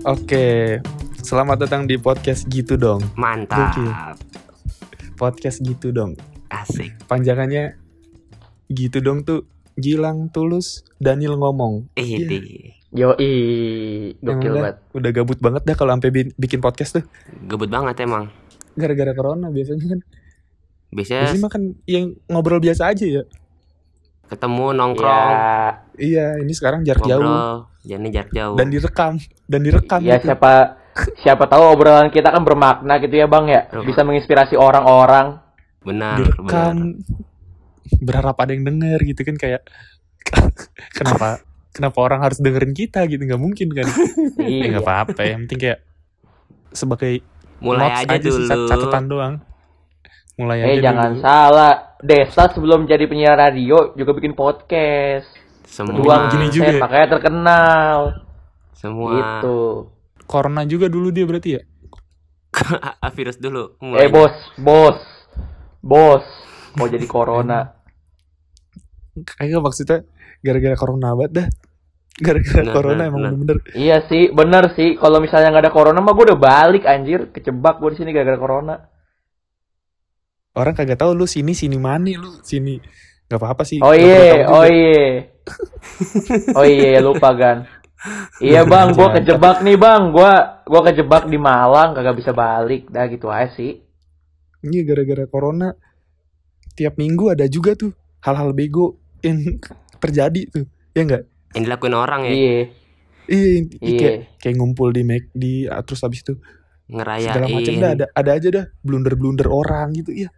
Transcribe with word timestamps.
Oke, 0.00 0.80
selamat 1.20 1.68
datang 1.68 1.82
di 1.84 2.00
podcast 2.00 2.48
gitu 2.48 2.74
dong. 2.74 3.04
Mantap. 3.14 3.76
Gokil. 3.76 3.90
Podcast 5.14 5.60
gitu 5.60 5.92
dong. 5.92 6.16
Asik. 6.48 6.96
Panjangannya 7.04 7.76
gitu 8.66 8.98
dong 8.98 9.22
tuh 9.22 9.44
Gilang 9.76 10.32
Tulus 10.32 10.82
Daniel 10.96 11.36
ngomong. 11.36 11.92
Eh, 11.94 12.04
Iya. 12.16 12.26
di. 12.26 12.38
Yoi, 12.90 13.32
Emang 14.18 14.42
gokil 14.42 14.50
udah, 14.50 14.62
banget. 14.66 14.76
udah 14.90 15.10
gabut 15.14 15.38
banget 15.38 15.62
dah 15.62 15.76
kalau 15.78 15.94
sampai 15.94 16.10
bi- 16.10 16.34
bikin 16.34 16.58
podcast 16.58 16.98
tuh. 16.98 17.04
Gebut 17.46 17.70
banget 17.70 18.02
emang. 18.02 18.34
Gara-gara 18.74 19.14
corona 19.14 19.46
biasanya 19.46 19.86
kan. 19.86 20.00
Biasanya 20.90 21.20
Biasanya 21.24 21.40
mah 21.40 21.50
kan 21.50 21.62
yang 21.84 22.04
ngobrol 22.26 22.58
biasa 22.58 22.82
aja 22.88 23.04
ya. 23.04 23.22
ketemu 24.26 24.70
nongkrong, 24.72 25.30
Ya, 25.30 25.82
Iya, 25.96 26.26
ini 26.38 26.52
sekarang 26.52 26.80
jarak 26.80 27.02
jauh 27.02 27.18
ngobrol, 27.18 27.66
jadi 27.82 28.08
jarak 28.12 28.30
jauh. 28.30 28.54
dan 28.54 28.66
direkam 28.68 29.12
dan 29.44 29.60
direkam 29.60 30.00
ya 30.00 30.16
gitu. 30.16 30.26
siapa 30.28 30.78
siapa 31.16 31.44
tahu 31.44 31.62
obrolan 31.68 32.08
kita 32.08 32.28
kan 32.28 32.38
bermakna 32.40 32.98
gitu 32.98 33.10
ya 33.12 33.26
bang 33.26 33.46
ya, 33.48 33.60
bisa 33.80 34.00
menginspirasi 34.00 34.54
orang-orang. 34.54 35.42
benar, 35.80 36.14
direkam 36.16 36.46
benar. 36.46 36.78
berharap 38.00 38.36
ada 38.36 38.52
yang 38.52 38.62
denger 38.64 38.98
gitu 39.04 39.22
kan 39.24 39.34
kayak 39.34 39.62
kenapa 40.94 41.42
kenapa 41.70 41.98
orang 41.98 42.20
harus 42.20 42.38
dengerin 42.38 42.70
kita 42.70 43.02
gitu 43.04 43.18
nggak 43.18 43.40
mungkin 43.40 43.68
kan 43.72 43.86
ya 44.38 44.46
Iya. 44.46 44.64
nggak 44.70 44.84
apa-apa 44.84 45.22
yang 45.24 45.40
penting 45.44 45.58
kayak 45.64 45.78
sebagai 46.70 47.18
Mulai 47.58 48.04
aja 48.04 48.14
sih, 48.22 48.30
dulu. 48.30 48.46
cat- 48.46 48.66
catatan 48.68 49.04
doang 49.06 49.34
mulai 50.40 50.58
Eh 50.58 50.72
aja 50.72 50.80
jangan 50.80 51.12
dulu. 51.12 51.20
salah, 51.20 51.74
Desa 52.00 52.48
sebelum 52.48 52.84
jadi 52.84 53.04
penyiar 53.04 53.36
radio 53.36 53.92
juga 53.92 54.12
bikin 54.12 54.32
podcast. 54.32 55.28
Semua 55.62 55.92
Pejuang 55.92 56.22
gini 56.28 56.46
juga 56.50 56.72
ya? 56.72 56.80
makanya 56.80 57.08
terkenal. 57.12 57.98
semua 58.72 59.12
Gitu. 59.12 59.58
corona 60.24 60.64
juga 60.64 60.88
dulu 60.88 61.12
dia 61.12 61.28
berarti 61.28 61.50
ya 61.52 61.62
virus 63.14 63.36
dulu. 63.36 63.76
Eh 63.94 64.08
bos, 64.08 64.32
bos, 64.56 64.98
bos, 65.80 66.24
mau 66.74 66.86
jadi 66.86 67.04
corona. 67.04 67.76
kayaknya 69.28 69.58
maksudnya 69.60 69.98
gara-gara 70.40 70.74
corona 70.74 71.12
banget 71.12 71.32
dah 71.36 71.48
gara-gara 72.16 72.60
Benar, 72.60 72.74
corona 72.74 72.94
benar, 72.96 73.08
emang 73.08 73.20
benar. 73.20 73.32
bener-bener 73.32 73.58
Iya 73.72 73.96
sih, 74.04 74.28
bener 74.30 74.64
sih. 74.72 74.96
Kalau 74.96 75.18
misalnya 75.20 75.48
nggak 75.50 75.64
ada 75.68 75.72
corona 75.72 76.00
mah 76.00 76.12
gue 76.12 76.24
udah 76.28 76.40
balik 76.40 76.84
anjir, 76.84 77.28
kecebak 77.30 77.80
gue 77.80 77.90
di 77.92 77.98
sini 77.98 78.10
gara-gara 78.12 78.36
corona. 78.36 78.74
Orang 80.54 80.74
kagak 80.74 80.98
tahu 80.98 81.14
lu 81.14 81.26
sini 81.26 81.54
sini 81.54 81.78
mana 81.78 82.10
lu 82.16 82.40
sini. 82.42 82.80
Nggak 83.30 83.38
apa-apa 83.38 83.62
sih. 83.62 83.78
Oh 83.78 83.94
nggak 83.94 84.02
perlu 84.02 84.10
iya, 84.10 84.34
oh 84.50 84.64
iya. 84.66 85.06
Oh 86.54 86.66
iya, 86.66 86.98
lupa 87.02 87.30
kan. 87.34 87.66
Iya 88.40 88.64
bang, 88.64 88.96
gua 88.96 89.12
kejebak 89.12 89.60
nih 89.60 89.76
bang, 89.76 90.08
gua 90.08 90.64
gua 90.64 90.80
kejebak 90.88 91.28
di 91.28 91.36
Malang, 91.36 91.92
kagak 91.92 92.16
bisa 92.16 92.32
balik, 92.32 92.88
dah 92.88 93.04
gitu 93.12 93.28
aja 93.28 93.52
sih. 93.52 93.84
Iya 94.64 94.80
gara-gara 94.88 95.24
corona 95.28 95.72
tiap 96.72 96.96
minggu 96.96 97.32
ada 97.32 97.44
juga 97.44 97.76
tuh 97.76 97.92
hal-hal 98.24 98.56
bego 98.56 98.96
yang 99.20 99.36
terjadi 100.02 100.42
tuh. 100.48 100.64
Ya 100.96 101.04
enggak 101.06 101.22
Yang 101.54 101.62
dilakuin 101.66 101.94
orang 101.94 102.20
ya, 102.26 102.32
Iya, 102.32 102.50
iya 103.30 103.46
Iya. 103.78 103.98
kayak 104.00 104.16
kayak 104.42 104.54
ngumpul 104.58 104.90
di 104.90 105.02
make 105.06 105.30
di 105.30 105.66
ah, 105.70 105.82
terus 105.86 106.02
habis 106.02 106.22
itu 106.26 106.34
segala 106.90 107.14
macam 107.14 107.30
dah 107.30 107.46
ngerayain. 107.46 107.94
ada 107.94 108.06
ada 108.10 108.30
aja 108.34 108.48
dah 108.50 108.64
blunder-blunder 108.82 109.46
orang 109.46 109.94
gitu 109.94 110.10
ya 110.10 110.28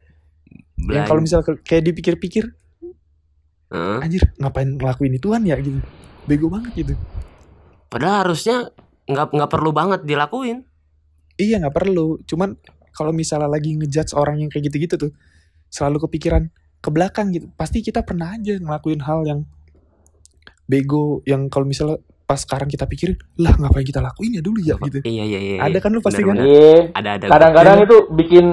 yang 0.82 0.88
belanja. 0.88 1.08
kalau 1.08 1.20
misal 1.20 1.40
ke- 1.40 1.62
kayak 1.62 1.84
dipikir-pikir 1.86 2.44
Heeh. 3.68 3.98
anjir 4.00 4.22
ngapain 4.36 4.68
ngelakuin 4.68 5.14
ituan 5.14 5.42
ya 5.42 5.56
gitu 5.56 5.80
bego 6.24 6.46
banget 6.46 6.72
gitu 6.76 6.94
Padahal 7.86 8.24
harusnya 8.24 8.72
nggak 9.04 9.26
nggak 9.30 9.50
perlu 9.50 9.70
banget 9.70 10.00
dilakuin. 10.02 10.64
iya 11.34 11.58
nggak 11.58 11.74
perlu 11.74 12.20
cuman 12.22 12.56
kalau 12.90 13.10
misalnya 13.10 13.48
lagi 13.48 13.72
ngejudge 13.72 14.12
orang 14.12 14.38
yang 14.38 14.48
kayak 14.48 14.68
gitu-gitu 14.68 14.94
tuh 14.98 15.12
selalu 15.68 16.02
kepikiran 16.02 16.48
ke 16.78 16.88
belakang 16.88 17.30
gitu 17.30 17.48
pasti 17.52 17.80
kita 17.80 18.00
pernah 18.00 18.32
aja 18.32 18.56
ngelakuin 18.56 19.00
hal 19.00 19.24
yang 19.24 19.40
bego 20.64 21.20
yang 21.24 21.48
kalau 21.48 21.64
misalnya 21.64 21.96
pas 22.22 22.38
sekarang 22.38 22.64
kita 22.66 22.84
pikirin 22.86 23.16
lah 23.36 23.52
ngapain 23.54 23.82
kita 23.82 23.98
lakuin 23.98 24.32
ya 24.32 24.42
dulu 24.42 24.58
ya 24.58 24.76
gitu 24.80 24.98
Iya 25.02 25.24
iya 25.26 25.40
iya. 25.40 25.56
Ada 25.60 25.68
iya. 25.70 25.80
kan 25.80 25.90
lu 25.90 26.00
pasti 26.00 26.22
kan? 26.22 26.32
Benar, 26.32 26.44
benar. 26.44 26.52
iya. 26.54 26.80
Ada 26.94 27.08
ada. 27.10 27.24
Kadang-kadang 27.28 27.76
itu 27.82 27.96
bikin 28.14 28.44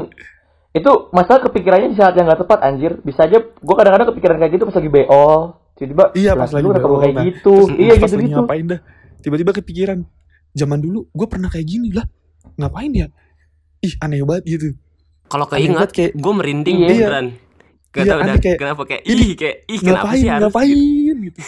itu 0.72 0.92
masalah 1.10 1.42
kepikirannya 1.42 1.90
di 1.90 1.98
saat 1.98 2.14
yang 2.14 2.26
nggak 2.26 2.42
tepat 2.42 2.60
anjir. 2.62 2.92
Bisa 3.00 3.26
aja 3.26 3.38
gua 3.58 3.76
kadang-kadang 3.76 4.14
kepikiran 4.14 4.36
kayak 4.38 4.52
gitu 4.54 4.64
pas 4.66 4.76
lagi 4.76 4.90
BO. 4.90 5.26
Tiba-tiba 5.74 6.04
Iya, 6.14 6.32
pas 6.34 6.46
"Lah, 6.46 6.56
lagi 6.56 6.68
BO, 6.68 6.96
kayak 6.98 7.14
nah. 7.14 7.24
gitu. 7.26 7.54
Terus 7.66 7.78
iya 7.78 7.94
Pas 7.94 8.02
lagi 8.02 8.12
gitu-gitu. 8.14 8.36
ngapain 8.38 8.66
dah 8.68 8.80
tiba-tiba 9.20 9.52
kepikiran 9.54 10.00
zaman 10.52 10.80
dulu 10.80 11.00
gue 11.08 11.28
pernah 11.28 11.48
kayak 11.48 11.68
gini 11.68 11.92
lah 11.92 12.08
ngapain 12.56 12.90
ya 12.90 13.08
ih 13.80 13.94
aneh 13.98 14.24
banget 14.24 14.44
gitu 14.48 14.68
Kalau 15.26 15.46
keinget, 15.46 15.90
kayak- 15.92 16.14
gue 16.14 16.34
merinding 16.34 16.76
Iya. 16.80 16.88
beneran. 16.90 17.26
Gak 17.90 18.02
Iya, 18.02 18.12
tau 18.12 18.20
dah 18.24 18.38
kayak, 18.38 18.58
kenapa 18.58 18.82
kayak 18.84 19.04
ini 19.04 19.24
ih 19.24 19.36
kayak 19.36 19.56
ih 19.66 19.80
kenapa 19.80 19.98
ngapain 20.06 20.20
sih 20.20 20.28
harus 20.28 20.44
ngapain 20.46 21.16
gitu 21.20 21.40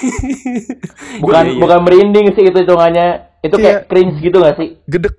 Bukan 1.24 1.44
Iya, 1.44 1.50
iya. 1.50 1.60
bukan 1.60 1.80
merinding 1.82 2.26
sih 2.32 2.44
itu 2.44 2.58
hitungannya. 2.58 3.08
Itu 3.40 3.56
kayak 3.56 3.62
Kayak- 3.62 3.86
cringe 3.88 4.16
gitu 4.20 4.38
gak 4.38 4.56
sih? 4.56 4.68
gedek 4.86 5.14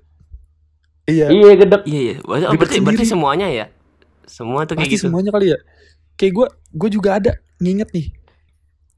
iya 1.05 1.27
Iya, 1.29 1.51
gedek. 1.57 1.83
Iya 1.85 2.01
iya. 2.01 2.15
Berarti, 2.23 2.77
berarti, 2.79 3.05
semuanya 3.05 3.47
ya. 3.47 3.67
Semua 4.25 4.63
tuh 4.63 4.75
kayak 4.75 4.87
pasti 4.87 4.97
gitu. 4.97 5.05
semuanya 5.07 5.31
kali 5.31 5.47
ya. 5.51 5.59
Kayak 6.15 6.33
gue 6.33 6.47
gue 6.73 6.89
juga 6.91 7.11
ada 7.17 7.33
nginget 7.59 7.91
nih. 7.91 8.07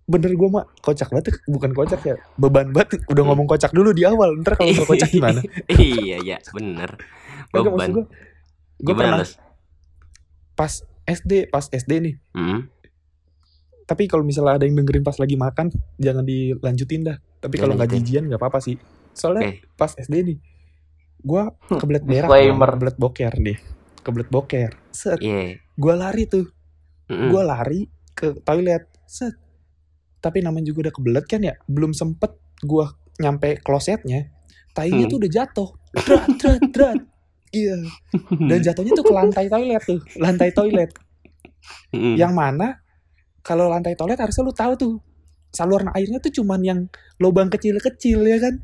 Bener 0.05 0.31
gue 0.31 0.49
mah 0.49 0.69
kocak 0.79 1.09
banget 1.09 1.41
bukan 1.47 1.71
kocak 1.73 2.01
ya. 2.03 2.17
Beban 2.35 2.71
banget. 2.71 3.01
Udah 3.07 3.21
Hmm. 3.21 3.33
ngomong 3.33 3.47
kocak 3.47 3.71
dulu 3.71 3.91
di 3.91 4.05
awal. 4.05 4.37
Ntar 4.37 4.55
kalau 4.55 4.71
udah 4.71 4.87
kocak 4.87 5.09
gimana? 5.17 5.41
Iya 5.71 6.17
iya. 6.21 6.37
Bener. 6.51 6.97
Beban. 7.49 7.89
gue 7.91 8.05
gue 8.77 8.95
pernah 8.95 9.23
pas 10.55 10.73
SD 11.05 11.49
pas 11.49 11.65
SD 11.65 11.93
nih. 12.01 12.15
Hmm. 12.33 12.69
tapi 13.85 14.09
kalau 14.09 14.25
misalnya 14.25 14.57
ada 14.57 14.65
yang 14.65 14.81
dengerin 14.81 15.05
pas 15.05 15.13
lagi 15.15 15.37
makan 15.37 15.69
jangan 15.99 16.25
dilanjutin 16.25 17.05
dah. 17.05 17.17
Tapi 17.39 17.55
kalau 17.55 17.77
nggak 17.77 17.93
jijian 17.93 18.25
nggak 18.25 18.41
apa-apa 18.41 18.57
sih. 18.59 18.81
Soalnya 19.13 19.53
Oke. 19.53 19.69
pas 19.77 19.93
SD 19.93 20.15
nih 20.25 20.39
gua 21.21 21.53
kebelet 21.71 22.01
berak 22.01 22.25
disclaimer. 22.25 22.65
dong, 22.65 22.77
kebelet 22.81 22.97
boker 22.97 23.33
deh. 23.37 23.59
Kebelet 24.01 24.29
boker 24.29 24.71
set. 24.95 25.19
Iya. 25.19 25.59
gua 25.75 25.95
lari 25.99 26.25
tuh. 26.25 26.47
Mm-mm. 27.11 27.29
gua 27.29 27.43
lari 27.45 27.91
ke 28.15 28.39
toilet. 28.41 28.87
Set. 29.05 29.35
Tapi 30.19 30.41
namanya 30.41 30.71
juga 30.71 30.89
udah 30.89 30.95
kebelet 30.95 31.25
kan 31.27 31.43
ya? 31.43 31.55
Belum 31.67 31.93
sempet 31.93 32.33
gua 32.63 32.95
nyampe 33.15 33.61
klosetnya 33.61 34.31
tainya 34.73 35.07
Hmm. 35.07 35.11
tuh 35.13 35.19
udah 35.23 35.31
jatuh. 35.31 35.69
Drat 35.95 36.27
drat 36.35 36.63
drat 36.75 36.99
iya 37.55 37.79
dan 38.51 38.59
jatuhnya 38.59 38.99
tuh 38.99 39.07
ke 39.07 39.15
lantai 39.15 39.47
toilet 39.47 39.79
tuh 39.87 40.03
lantai 40.19 40.51
toilet. 40.51 40.91
Mm-mm. 41.95 42.19
yang 42.19 42.35
mana 42.35 42.83
kalau 43.41 43.71
lantai 43.71 43.95
toilet 43.95 44.19
harusnya 44.19 44.43
lu 44.43 44.51
tahu 44.51 44.73
tuh 44.75 44.95
saluran 45.55 45.87
airnya 45.91 46.19
tuh 46.19 46.35
cuman 46.35 46.61
yang 46.61 46.81
lubang 47.17 47.47
kecil-kecil 47.47 48.21
ya 48.21 48.39
kan 48.39 48.55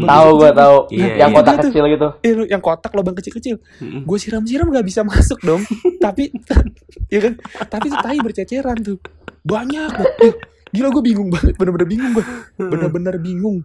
Tahu 0.00 0.28
gua 0.34 0.50
tahu. 0.50 0.76
Iya, 0.88 1.18
yang 1.18 1.30
iya. 1.30 1.36
kotak 1.36 1.52
Iya 1.52 1.58
tuh. 1.58 1.68
kecil 1.68 1.84
gitu. 1.90 2.08
eh 2.20 2.32
yang 2.48 2.62
kotak 2.62 2.92
lubang 2.92 3.14
kecil-kecil 3.14 3.56
gue 4.00 4.18
siram-siram 4.18 4.66
nggak 4.66 4.84
bisa 4.84 5.02
masuk 5.10 5.38
dong 5.40 5.60
tapi 5.98 6.30
ya 7.12 7.20
kan 7.20 7.34
tapi 7.66 7.86
tuh 7.88 7.98
tai 7.98 8.18
berceceran 8.18 8.78
tuh 8.78 9.02
banyak 9.42 9.90
banget. 9.90 10.34
Gila 10.70 10.90
gue 10.90 11.04
bingung 11.04 11.28
banget 11.28 11.54
bener-bener 11.54 11.86
bingung 11.86 12.12
gue 12.12 12.24
bener-bener 12.56 13.16
bingung 13.16 13.56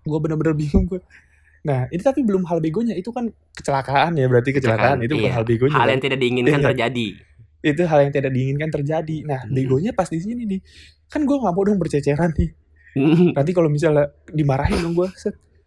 gue 0.00 0.18
bener-bener 0.18 0.54
bingung 0.54 0.84
gue 0.84 1.00
nah 1.58 1.84
ini 1.86 1.98
tapi 1.98 2.22
belum 2.22 2.46
hal 2.46 2.58
begonya 2.58 2.94
itu 2.94 3.10
kan 3.10 3.26
kecelakaan 3.52 4.14
ya 4.14 4.26
berarti 4.26 4.50
kecelakaan 4.52 5.02
itu 5.02 5.14
bukan 5.14 5.24
Iya. 5.24 5.34
hal 5.34 5.44
begonya 5.44 5.74
Hal 5.74 5.82
kan? 5.82 5.90
yang 5.90 6.00
tidak 6.00 6.18
diinginkan 6.18 6.54
Iya. 6.54 6.66
terjadi. 6.70 7.08
Itu 7.60 7.82
hal 7.82 8.06
yang 8.06 8.12
tidak 8.12 8.30
diinginkan 8.30 8.70
terjadi 8.70 9.16
nah 9.24 9.40
Hmm. 9.42 9.52
begonya 9.52 9.90
pas 9.90 10.06
di 10.06 10.18
sini 10.18 10.44
nih 10.44 10.60
kan 11.06 11.22
gue 11.22 11.36
nggak 11.36 11.50
mau 11.50 11.62
dong 11.62 11.78
berceceran 11.78 12.30
nih 12.32 12.50
Mm-mm. 12.94 13.30
nanti 13.34 13.50
kalau 13.52 13.68
misalnya 13.68 14.10
dimarahin 14.26 14.78
dong 14.78 14.94
gue 14.94 15.08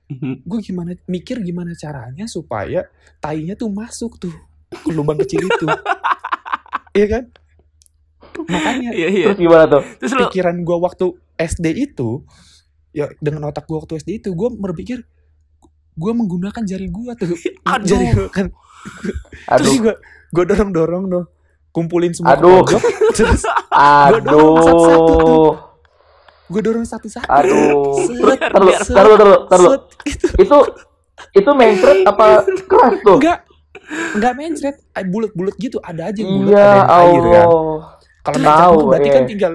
Mm-mm. 0.10 0.44
gue 0.44 0.60
gimana 0.62 0.92
mikir 1.06 1.40
gimana 1.40 1.72
caranya 1.74 2.26
supaya 2.26 2.88
tainya 3.18 3.56
tuh 3.56 3.68
masuk 3.68 4.16
tuh 4.18 4.34
ke 4.72 4.92
lubang 4.92 5.20
kecil 5.20 5.44
itu 5.44 5.66
iya 6.98 7.08
kan 7.10 7.24
makanya 8.48 8.90
Iya 8.92 9.08
iya. 9.10 9.26
Terus 9.32 9.40
gimana 9.40 9.64
tuh? 9.68 9.84
Terus 10.00 10.14
pikiran 10.18 10.56
gue 10.58 10.78
waktu 10.78 11.06
SD 11.36 11.66
itu 11.76 12.24
ya 12.92 13.08
dengan 13.18 13.48
otak 13.48 13.66
gue 13.66 13.76
waktu 13.76 14.00
SD 14.00 14.10
itu 14.20 14.30
gue 14.32 14.50
berpikir 14.52 15.04
gue 15.92 16.12
menggunakan 16.12 16.64
jari 16.64 16.88
gue 16.88 17.12
tuh 17.16 17.36
Aduh. 17.72 17.88
jari 17.88 18.06
gue 18.14 18.30
kan 18.30 18.48
terus 19.52 19.68
Aduh, 19.68 19.84
gue 19.84 19.96
gue 20.32 20.44
dorong 20.46 20.72
dorong 20.72 21.06
dong 21.08 21.26
kumpulin 21.72 22.12
semua 22.12 22.36
ke 22.36 22.44
Aduh. 22.44 22.62
pojok, 22.64 22.82
terus 23.18 23.42
dorong 24.22 24.60
satu-satu 24.62 25.12
tuh. 25.12 25.20
aduh, 25.24 25.52
gue 26.52 26.62
dorong 26.62 26.88
satu-satu 26.88 27.28
aduh. 27.32 27.96
Taruh, 28.38 28.76
taruh, 28.92 29.16
taruh, 29.18 29.40
taruh. 29.48 29.70
set, 29.72 29.84
gitu. 30.06 30.26
Itu 30.38 30.58
itu 31.32 31.50
mencret 31.54 31.98
apa 32.04 32.44
keras 32.72 32.96
tuh? 33.04 33.18
enggak 33.20 33.40
nggak 33.92 34.34
mencret 34.36 34.76
eh, 34.96 35.06
bulat-bulat 35.06 35.56
gitu 35.56 35.78
ada 35.80 36.08
aja 36.08 36.20
yang 36.20 36.32
bulat 36.44 36.52
Iya, 36.52 36.60
ada 36.60 36.76
yang 36.76 36.90
air 36.92 37.24
kan 37.24 37.48
kalau 38.22 38.38
Tahu, 38.38 38.52
mencret 38.52 38.88
berarti 38.88 39.10
kan 39.10 39.24
tinggal 39.32 39.54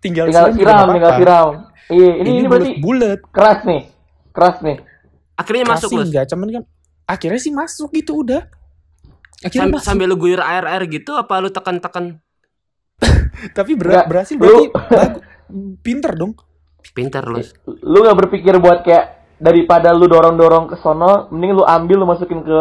tinggal, 0.00 0.24
Tinggal 0.28 0.44
siram 0.52 0.86
tinggal 0.90 1.12
siram. 1.16 1.48
Iya, 1.90 2.10
ini 2.22 2.28
ini 2.30 2.46
berarti 2.46 2.70
bulat-bulat 2.78 3.20
keras 3.30 3.58
nih. 3.64 3.82
Keras 4.30 4.56
nih. 4.62 4.76
Akhirnya 5.34 5.64
keras 5.64 5.74
masuk 5.82 5.90
lu. 5.94 6.02
enggak 6.06 6.24
cuman 6.30 6.48
kan 6.54 6.62
akhirnya 7.06 7.40
sih 7.40 7.50
masuk 7.50 7.90
gitu 7.90 8.22
udah 8.22 8.42
Sam- 9.42 9.72
masuk 9.72 9.80
sambil 9.82 10.06
lu 10.06 10.16
guyur 10.16 10.38
air-air 10.38 10.84
gitu 10.86 11.14
apa 11.14 11.38
lu 11.38 11.48
tekan-tekan 11.48 12.20
tapi 13.56 13.72
ber- 13.72 13.88
Nggak, 13.90 14.06
berhasil 14.06 14.34
lu- 14.34 14.40
berarti 14.40 14.66
bagus 14.68 15.22
pinter 15.80 16.12
dong 16.14 16.32
pintar 16.90 17.22
lu. 17.22 17.38
Lu 17.82 18.02
gak 18.02 18.18
berpikir 18.18 18.56
buat 18.56 18.82
kayak 18.82 19.06
daripada 19.36 19.90
lu 19.90 20.04
dorong-dorong 20.04 20.66
ke 20.66 20.76
sono, 20.76 21.28
mending 21.28 21.54
lu 21.54 21.62
ambil 21.62 21.96
lu 21.96 22.06
masukin 22.06 22.40
ke 22.40 22.60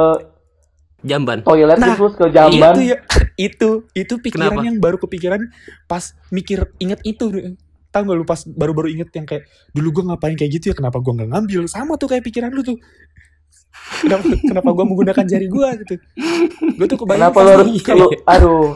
Jamban. 1.00 1.40
toilet 1.42 1.76
Nah, 1.76 1.96
terus 1.96 2.12
ke 2.14 2.28
jamban. 2.28 2.76
itu 2.76 2.82
ya 2.92 2.98
itu 3.48 3.70
itu 3.94 4.14
pikiran 4.20 4.52
Kenapa? 4.52 4.68
yang 4.68 4.78
baru 4.78 5.00
kepikiran 5.00 5.40
pas 5.86 6.04
mikir 6.30 6.68
inget 6.78 7.00
itu 7.04 7.56
tahu 7.90 8.02
gak 8.06 8.18
lu 8.18 8.24
pas 8.24 8.44
baru-baru 8.46 8.92
inget 8.92 9.10
yang 9.14 9.24
kayak 9.24 9.44
dulu 9.72 9.88
gua 9.94 10.14
ngapain 10.14 10.36
kayak 10.36 10.52
gitu 10.54 10.66
ya 10.70 10.76
kenapa 10.76 11.00
gua 11.00 11.16
nggak 11.16 11.30
ngambil 11.32 11.62
sama 11.66 11.96
tuh 11.96 12.08
kayak 12.08 12.22
pikiran 12.22 12.52
lu 12.52 12.62
tuh 12.62 12.76
kenapa 14.00 14.24
kenapa 14.40 14.70
gua 14.70 14.86
menggunakan 14.86 15.24
jari 15.24 15.48
gua 15.48 15.70
gitu 15.76 15.96
gua 16.72 16.86
tuh 16.86 16.98
kebayang 16.98 17.30
Kenapa 17.30 17.40
pasti 17.42 17.92
lu 17.92 18.08
aduh. 18.24 18.70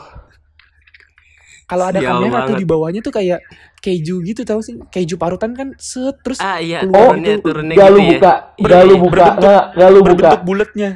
kalau 1.64 1.86
ada 1.88 1.98
Sial 1.98 2.12
kamera 2.14 2.40
tuh 2.46 2.56
di 2.56 2.66
bawahnya 2.66 3.00
tuh 3.00 3.12
kayak 3.12 3.40
keju 3.80 4.16
gitu 4.22 4.42
tahu 4.44 4.60
sih 4.60 4.76
keju 4.86 5.16
parutan 5.16 5.52
kan 5.52 5.72
set 5.76 6.20
terus 6.22 6.38
Ah 6.38 6.58
iya, 6.58 6.82
keluar 6.82 7.16
turunnya 7.16 7.34
itu 7.34 7.42
turunnya 7.42 7.74
Gak 7.74 7.84
gitu 7.84 7.90
lu 7.90 8.00
ya. 8.00 8.10
buka, 8.12 8.32
Ber- 8.54 8.70
gak 8.70 8.84
lu 8.84 8.94
buka, 8.94 9.10
berbentuk- 9.10 9.40
nggak 9.40 9.64
nggak 9.74 9.90
lu 9.90 10.00
buka. 10.00 10.08
berbentuk 10.14 10.42
bulatnya 10.44 10.90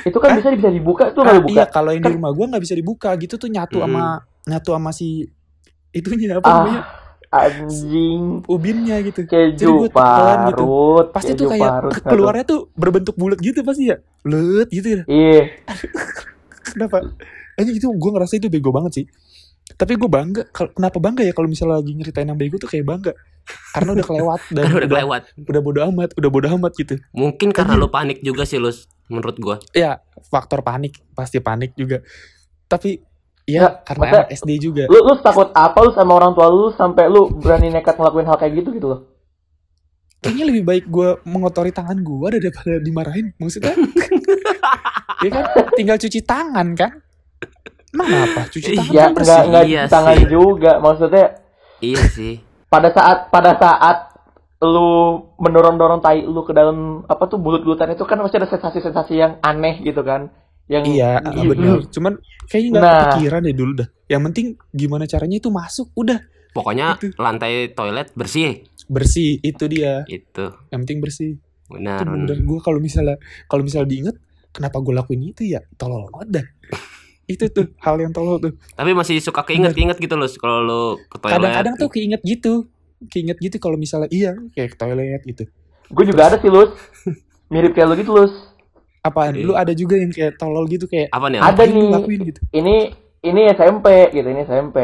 Itu 0.00 0.16
kan 0.16 0.28
bisa 0.34 0.48
bisa 0.54 0.68
dibuka 0.70 1.04
tuh 1.10 1.20
Ah, 1.20 1.24
nggak 1.26 1.34
lu 1.34 1.42
buka. 1.42 1.52
iya 1.52 1.64
kalau 1.66 1.90
yang 1.90 2.00
di 2.00 2.06
Kan- 2.06 2.16
rumah 2.16 2.30
gua 2.30 2.46
nggak 2.46 2.62
bisa 2.62 2.74
dibuka 2.74 3.10
gitu 3.16 3.34
tuh 3.36 3.48
nyatu 3.48 3.76
Mm-mm. 3.78 3.88
sama 3.90 4.04
nyatu 4.42 4.70
sama 4.70 4.90
si 4.90 5.08
itunya 5.90 6.36
apa 6.36 6.46
namanya 6.46 6.80
Ah, 6.80 6.84
anjing. 7.30 8.42
ubinnya 8.50 8.98
gitu 9.06 9.22
Keju 9.22 9.86
Jadi 9.86 9.94
telan 9.94 10.38
gitu. 10.50 10.64
parut. 10.66 11.06
pasti 11.14 11.32
keju 11.32 11.38
tuh 11.38 11.46
kayak 11.54 11.70
parut, 11.70 11.92
keluarnya 12.02 12.44
tuh 12.44 12.60
berbentuk 12.74 13.14
bulat 13.14 13.38
gitu 13.38 13.62
pasti 13.62 13.90
ya 13.90 13.96
bulat 14.26 14.68
gitu 14.68 14.88
ya. 14.98 15.02
Iya. 15.06 15.42
kenapa 16.74 16.96
Anjing 17.58 17.76
itu 17.76 17.86
gue 17.86 18.10
ngerasa 18.14 18.34
itu 18.38 18.48
bego 18.50 18.70
banget 18.74 18.92
sih 19.02 19.06
tapi 19.78 19.94
gue 19.94 20.10
bangga 20.10 20.42
kenapa 20.50 20.98
bangga 20.98 21.22
ya 21.22 21.30
kalau 21.30 21.46
misalnya 21.46 21.78
lagi 21.78 21.94
nyeritain 21.94 22.26
yang 22.26 22.38
bego 22.38 22.58
tuh 22.58 22.66
kayak 22.66 22.82
bangga 22.82 23.12
karena 23.74 23.90
udah 23.94 24.06
kelewat 24.06 24.40
dan 24.50 24.64
udah, 24.74 24.86
udah 24.86 24.98
lewat. 25.02 25.22
udah 25.46 25.60
bodo 25.62 25.80
amat 25.94 26.10
udah 26.18 26.30
bodo 26.30 26.48
amat 26.58 26.72
gitu 26.74 26.94
Mungkin 27.14 27.54
karena 27.54 27.78
lu 27.78 27.86
panik 27.86 28.18
juga 28.22 28.42
sih 28.42 28.58
lu 28.58 28.70
menurut 29.10 29.36
gua. 29.42 29.56
ya 29.74 29.98
faktor 30.30 30.62
panik 30.62 30.98
pasti 31.14 31.38
panik 31.42 31.74
juga 31.74 32.02
tapi 32.70 33.02
Ya, 33.50 33.60
ya 33.60 33.82
karena 33.82 34.02
masa- 34.02 34.16
anak 34.20 34.28
SD 34.32 34.50
juga 34.60 34.82
Lu 34.86 34.98
lu 35.02 35.14
takut 35.18 35.48
apa 35.50 35.78
lu 35.80 35.90
sama 35.90 36.12
orang 36.14 36.32
tua 36.32 36.46
lu 36.46 36.70
sampai 36.70 37.04
lu 37.06 37.28
berani 37.32 37.68
nekat 37.68 37.94
ngelakuin 37.94 38.24
hal 38.24 38.36
kayak 38.36 38.54
gitu 38.56 38.70
gitu 38.72 38.86
loh. 38.88 39.00
kayaknya 40.18 40.44
lebih 40.46 40.62
baik 40.62 40.84
gue 40.86 41.08
mengotori 41.24 41.70
tangan 41.70 41.96
gue 41.96 42.28
daripada 42.38 42.76
dimarahin 42.78 43.32
maksudnya 43.34 43.72
ya 45.24 45.28
kan 45.30 45.44
tinggal 45.72 45.96
cuci 45.96 46.20
tangan 46.20 46.66
kan 46.74 46.92
emang 47.90 48.06
apa 48.28 48.42
cuci 48.46 48.70
tangan 48.70 48.92
Ya 48.92 49.02
kan 49.02 49.12
bersih 49.12 49.32
enggak 49.32 49.44
enggak 49.44 49.64
Iya 49.66 49.80
di 49.80 49.90
tangan 49.90 50.14
sih. 50.14 50.26
juga. 50.28 50.72
Maksudnya 50.78 51.26
Iya 51.80 52.02
sih. 52.06 52.34
pada 52.68 52.88
saat 52.90 53.18
pada 53.28 53.52
saat 53.54 53.98
lu 54.60 54.88
mendorong-dorong 55.36 55.98
tai 55.98 56.20
lu 56.20 56.44
ke 56.44 56.52
dalam 56.52 56.76
apa 57.04 57.24
tuh 57.24 57.36
bulut-bulutan 57.36 57.88
itu 57.88 58.04
kan 58.04 58.20
pasti 58.20 58.36
ada 58.36 58.46
sensasi-sensasi 58.46 59.14
yang 59.14 59.32
aneh 59.40 59.80
gitu 59.80 60.02
kan. 60.02 60.28
Yang 60.70 60.84
Iya, 60.94 61.10
Ih, 61.34 61.46
benar. 61.50 61.78
Cuman 61.90 62.12
kayaknya 62.46 62.70
nggak 62.70 62.84
Nah. 62.86 63.02
kepikiran 63.10 63.40
deh 63.42 63.56
dulu 63.58 63.72
dah. 63.82 63.88
Yang 64.06 64.22
penting 64.30 64.46
gimana 64.70 65.04
caranya 65.04 65.36
itu 65.36 65.50
masuk, 65.50 65.90
udah 65.94 66.18
Pokoknya 66.50 66.98
Itu. 66.98 67.14
lantai 67.14 67.70
toilet 67.70 68.10
bersih. 68.14 68.66
bersih. 68.86 69.38
Itu 69.38 69.70
dia. 69.70 70.02
Itu. 70.06 70.50
Yang 70.70 70.78
penting 70.82 70.98
bersih. 70.98 71.32
Benar. 71.70 72.02
itu 72.02 72.10
bener 72.10 72.38
gue 72.42 72.58
kalau 72.58 72.82
misalnya 72.82 73.14
kalau 73.46 73.62
misalnya 73.62 73.86
diinget, 73.86 74.16
kenapa 74.50 74.82
gue 74.82 74.90
lakuin 74.90 75.30
itu 75.30 75.46
ya? 75.46 75.62
Tolol 75.78 76.10
banget 76.10 76.42
dah. 76.42 76.46
itu 77.30 77.46
tuh 77.46 77.70
hal 77.78 78.02
yang 78.02 78.10
tolol 78.10 78.42
tuh. 78.42 78.58
Tapi 78.74 78.90
masih 78.90 79.22
suka 79.22 79.46
keinget-keinget 79.46 79.94
gitu 79.94 80.18
loh 80.18 80.26
kalau 80.34 80.58
lu 80.58 80.82
ke 81.06 81.16
toilet. 81.18 81.34
Kadang-kadang 81.38 81.74
tuh 81.78 81.88
keinget 81.88 82.18
gitu, 82.26 82.66
keinget 83.06 83.38
gitu 83.38 83.62
kalau 83.62 83.78
misalnya 83.78 84.10
iya 84.10 84.34
kayak 84.50 84.74
ke 84.74 84.76
toilet 84.76 85.22
gitu. 85.22 85.46
gue 85.86 86.04
juga 86.06 86.26
ada 86.26 86.36
sih 86.38 86.50
Lus. 86.50 86.74
Mirip 87.46 87.70
kayak 87.70 87.86
lu 87.86 87.94
gitu 87.94 88.10
Lus. 88.10 88.34
Apaan? 89.00 89.32
Lu 89.34 89.52
ada 89.52 89.72
juga 89.72 89.96
yang 89.96 90.08
kayak 90.08 90.36
tolol 90.36 90.64
gitu 90.66 90.84
kayak 90.84 91.08
apa 91.08 91.26
nih? 91.26 91.38
Ada 91.38 91.46
"Ngapain 91.50 91.68
lu 91.68 91.80
nih. 91.80 91.90
lakuin 91.90 92.20
gitu. 92.26 92.40
Ini 92.50 92.76
ini 93.22 93.40
SMP 93.50 93.86
gitu, 94.10 94.26
ini 94.26 94.40
SMP. 94.42 94.78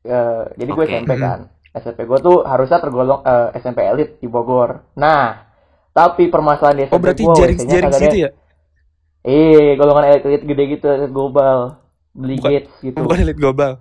Eh, 0.00 0.42
jadi 0.56 0.70
gue. 0.70 0.84
SMP 0.86 1.12
kan. 1.14 1.38
SMP 1.70 2.04
gue 2.04 2.18
tuh 2.18 2.42
harusnya 2.42 2.78
tergolong 2.78 3.20
eh, 3.20 3.48
SMP 3.54 3.84
elit 3.84 4.16
di 4.16 4.26
Bogor. 4.26 4.88
Nah, 4.94 5.44
tapi 5.90 6.26
permasalahan 6.26 6.74
di 6.74 6.82
SMP 6.84 6.94
Oh 6.94 7.00
berarti 7.00 7.22
gue 7.22 7.34
jaring-jaring 7.34 7.86
WC-nya 7.86 8.00
situ 8.02 8.16
ya? 8.18 8.30
Eh, 9.20 9.74
golongan 9.74 10.04
elit 10.06 10.22
elit 10.24 10.42
gede 10.42 10.64
gitu, 10.70 10.86
elit 10.88 11.10
global. 11.10 11.76
Beli 12.10 12.36
Bukan- 12.36 12.50
Gates 12.50 12.72
gitu. 12.80 12.98
Bukan 12.98 13.18
elit 13.20 13.36
global. 13.36 13.72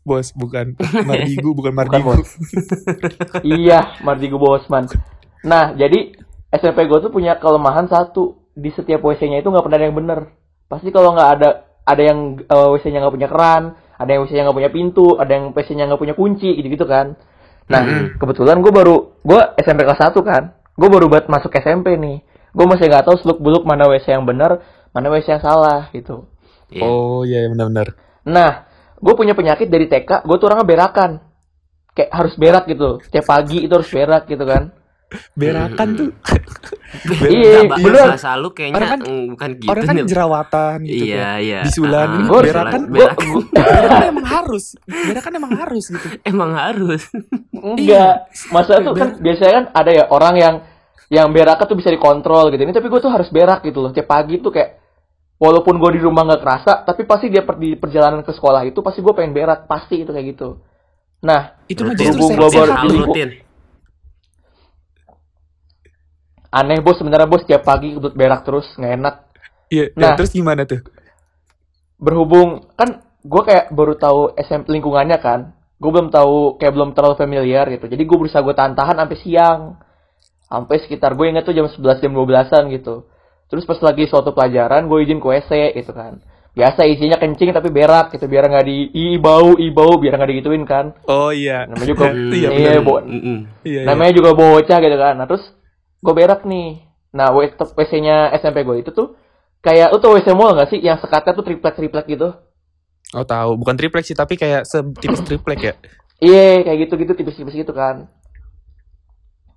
Bos, 0.00 0.30
bukan 0.32 0.78
Mardigu, 1.02 1.50
bukan 1.50 1.74
Bukan, 1.74 1.98
Mardigu. 1.98 2.14
Bos. 2.14 2.30
iya, 3.42 3.90
Mardigu 4.00 4.38
Bosman. 4.38 4.86
Nah, 5.42 5.74
jadi 5.74 6.14
SMP 6.48 6.86
gue 6.86 6.98
tuh 7.00 7.10
punya 7.10 7.34
kelemahan 7.34 7.84
satu 7.84 8.38
di 8.56 8.72
setiap 8.72 9.04
WC-nya 9.04 9.44
itu 9.44 9.52
nggak 9.52 9.64
pernah 9.68 9.76
ada 9.76 9.86
yang 9.86 9.96
bener. 9.96 10.20
Pasti 10.66 10.88
kalau 10.88 11.12
nggak 11.12 11.30
ada 11.36 11.48
ada 11.84 12.02
yang 12.02 12.40
eh, 12.40 12.68
WC-nya 12.72 13.04
nggak 13.04 13.14
punya 13.14 13.28
keran, 13.28 13.62
ada 14.00 14.10
yang 14.10 14.24
WC-nya 14.24 14.42
nggak 14.48 14.58
punya 14.58 14.72
pintu, 14.72 15.06
ada 15.20 15.30
yang 15.30 15.44
WC-nya 15.52 15.84
nggak 15.92 16.00
punya 16.00 16.14
kunci, 16.16 16.50
gitu-gitu 16.56 16.88
kan. 16.88 17.14
Nah, 17.68 17.82
Mm-mm. 17.84 18.18
kebetulan 18.18 18.64
gue 18.64 18.72
baru 18.72 18.96
gue 19.20 19.40
SMP 19.60 19.84
kelas 19.84 20.00
1 20.10 20.16
kan, 20.24 20.42
gue 20.74 20.88
baru 20.88 21.06
buat 21.12 21.28
masuk 21.28 21.52
SMP 21.52 22.00
nih. 22.00 22.24
Gue 22.56 22.64
masih 22.64 22.88
nggak 22.88 23.04
tahu 23.04 23.16
seluk 23.20 23.38
beluk 23.44 23.68
mana 23.68 23.84
WC 23.86 24.16
yang 24.16 24.24
bener, 24.24 24.64
mana 24.96 25.12
WC 25.12 25.36
yang 25.36 25.42
salah 25.44 25.92
gitu. 25.92 26.24
Iya. 26.72 26.82
Oh 26.88 27.22
iya 27.22 27.46
benar-benar. 27.52 27.94
Nah, 28.26 28.66
gue 28.98 29.14
punya 29.14 29.36
penyakit 29.36 29.68
dari 29.70 29.86
TK, 29.86 30.24
gue 30.24 30.36
tuh 30.40 30.46
orangnya 30.48 30.66
berakan. 30.66 31.10
Kayak 31.96 32.10
harus 32.12 32.34
berak 32.36 32.64
gitu. 32.68 33.00
Setiap 33.04 33.24
pagi 33.24 33.64
itu 33.64 33.72
harus 33.72 33.88
berak 33.88 34.28
gitu 34.28 34.44
kan. 34.44 34.75
Berakan 35.32 35.88
tuh. 35.94 36.08
Iya, 37.22 37.66
bener. 37.68 38.08
bahasa 38.08 38.34
lu 38.34 38.50
kayaknya 38.50 38.78
Orang 38.78 38.88
kan- 38.88 39.02
mm, 39.04 39.24
bukan 39.34 39.50
gitu 39.54 39.68
Orang 39.68 39.84
kan 39.84 39.96
jerawatan 40.02 40.76
gitu 40.82 41.04
Iya, 41.04 41.18
kan. 41.18 41.38
iya. 41.38 41.60
Bisulan. 41.62 42.06
Ah, 42.08 42.14
Ini 42.14 42.24
Gua- 42.24 42.42
berakan, 42.42 42.80
berak. 42.88 43.16
Berakan 43.54 44.02
emang 44.08 44.26
harus. 44.26 44.64
Berakan 44.86 45.32
emang 45.34 45.52
harus 45.56 45.84
gitu. 45.88 46.06
Emang 46.30 46.50
harus. 46.52 47.02
Enggak. 47.52 48.14
Masa 48.48 48.80
tuh 48.80 48.94
kan 48.94 49.08
biasanya 49.18 49.52
kan 49.52 49.64
ada 49.74 49.90
ya 49.92 50.04
orang 50.08 50.34
yang 50.36 50.54
yang 51.06 51.28
berak 51.30 51.58
tuh 51.60 51.76
bisa 51.76 51.90
dikontrol 51.90 52.50
gitu. 52.50 52.62
Ini 52.62 52.72
tapi 52.72 52.86
gue 52.86 52.98
tuh 52.98 53.12
harus 53.12 53.28
berak 53.28 53.62
gitu 53.62 53.78
loh. 53.78 53.90
Tiap 53.90 54.06
pagi 54.06 54.38
tuh 54.38 54.50
kayak 54.50 54.70
walaupun 55.36 55.76
gue 55.76 55.90
di 55.92 56.00
rumah 56.00 56.24
nggak 56.24 56.40
kerasa, 56.40 56.72
tapi 56.82 57.04
pasti 57.04 57.28
dia 57.28 57.42
per- 57.42 57.60
di 57.60 57.76
perjalanan 57.76 58.22
ke 58.22 58.32
sekolah 58.32 58.64
itu 58.64 58.80
pasti 58.80 58.98
gue 58.98 59.12
pengen 59.12 59.30
berak, 59.30 59.68
pasti 59.68 60.00
itu 60.00 60.10
kayak 60.10 60.26
gitu. 60.32 60.58
Nah, 61.22 61.60
Itu 61.66 61.82
mah 61.82 61.94
justru 61.94 62.24
Berhubung 62.26 62.50
sehat, 62.50 62.82
rutin. 62.86 63.28
Aneh 66.56 66.80
bos 66.80 66.96
sebenarnya 66.96 67.26
bos 67.26 67.44
tiap 67.44 67.62
pagi 67.62 67.92
kebelet 67.92 68.14
berak 68.14 68.40
terus 68.42 68.64
nggak 68.74 68.92
enak. 68.94 69.14
Iya, 69.66 69.84
Nah. 69.92 70.14
terus 70.14 70.30
gimana 70.30 70.64
tuh? 70.64 70.80
berhubung 71.96 72.68
kan 72.76 73.00
gue 73.22 73.42
kayak 73.42 73.72
baru 73.72 73.96
tahu 73.96 74.36
SMP 74.38 74.70
lingkungannya 74.70 75.16
kan 75.16 75.40
gue 75.76 75.90
belum 75.90 76.08
tahu 76.08 76.56
kayak 76.56 76.72
belum 76.72 76.92
terlalu 76.92 77.16
familiar 77.16 77.64
gitu 77.66 77.88
jadi 77.88 77.98
gue 77.98 78.16
berusaha 78.16 78.40
gue 78.40 78.52
tahan-tahan 78.52 78.96
sampai 78.96 79.16
siang 79.16 79.60
sampai 80.42 80.76
sekitar 80.78 81.16
gue 81.16 81.26
inget 81.26 81.42
tuh 81.42 81.52
jam 81.52 81.66
11 81.66 81.72
jam 81.98 82.12
12an 82.12 82.64
gitu 82.70 83.08
terus 83.46 83.64
pas 83.64 83.80
lagi 83.80 84.04
suatu 84.04 84.30
pelajaran 84.30 84.84
gue 84.84 84.98
izin 85.02 85.18
ke 85.18 85.26
WC 85.26 85.50
gitu 85.74 85.92
kan 85.92 86.20
biasa 86.52 86.84
isinya 86.84 87.16
kencing 87.16 87.52
tapi 87.52 87.68
berak 87.68 88.12
gitu 88.12 88.24
biar 88.24 88.44
nggak 88.44 88.64
di 88.64 88.78
i 88.92 89.16
bau 89.16 89.56
i 89.56 89.68
bau 89.68 89.96
biar 89.96 90.16
nggak 90.16 90.30
digituin 90.32 90.64
kan 90.64 90.92
Oh 91.04 91.28
iya. 91.28 91.64
namanya 91.64 91.88
juga 91.88 92.06
Iya, 92.36 92.48
iya, 92.52 92.80
bo-. 92.80 93.00
Iya, 93.00 93.40
iya. 93.64 93.80
namanya 93.84 94.12
juga 94.12 94.32
bocah 94.32 94.78
gitu 94.78 94.96
kan 94.96 95.16
nah 95.16 95.24
terus 95.24 95.44
gue 96.06 96.14
berak 96.14 96.46
nih 96.46 96.86
nah 97.10 97.34
WC-nya 97.34 98.30
SMP 98.38 98.62
gue 98.62 98.86
itu 98.86 98.94
tuh 98.94 99.18
kayak 99.58 99.90
lu 99.90 99.98
tau 99.98 100.14
WC 100.14 100.30
mall 100.38 100.54
gak 100.54 100.70
sih 100.70 100.78
yang 100.78 101.02
sekatnya 101.02 101.34
tuh 101.34 101.42
triplek 101.42 101.74
triplek 101.74 102.06
gitu 102.06 102.46
Oh 103.14 103.22
tahu, 103.22 103.54
bukan 103.54 103.78
triplek 103.78 104.02
sih, 104.02 104.18
tapi 104.18 104.34
kayak 104.34 104.66
setipis 104.66 105.22
triplek 105.22 105.60
ya. 105.62 105.74
Iya, 106.18 106.66
kayak 106.66 106.78
gitu-gitu 106.88 107.12
tipis-tipis 107.14 107.54
gitu 107.54 107.70
kan. 107.70 108.10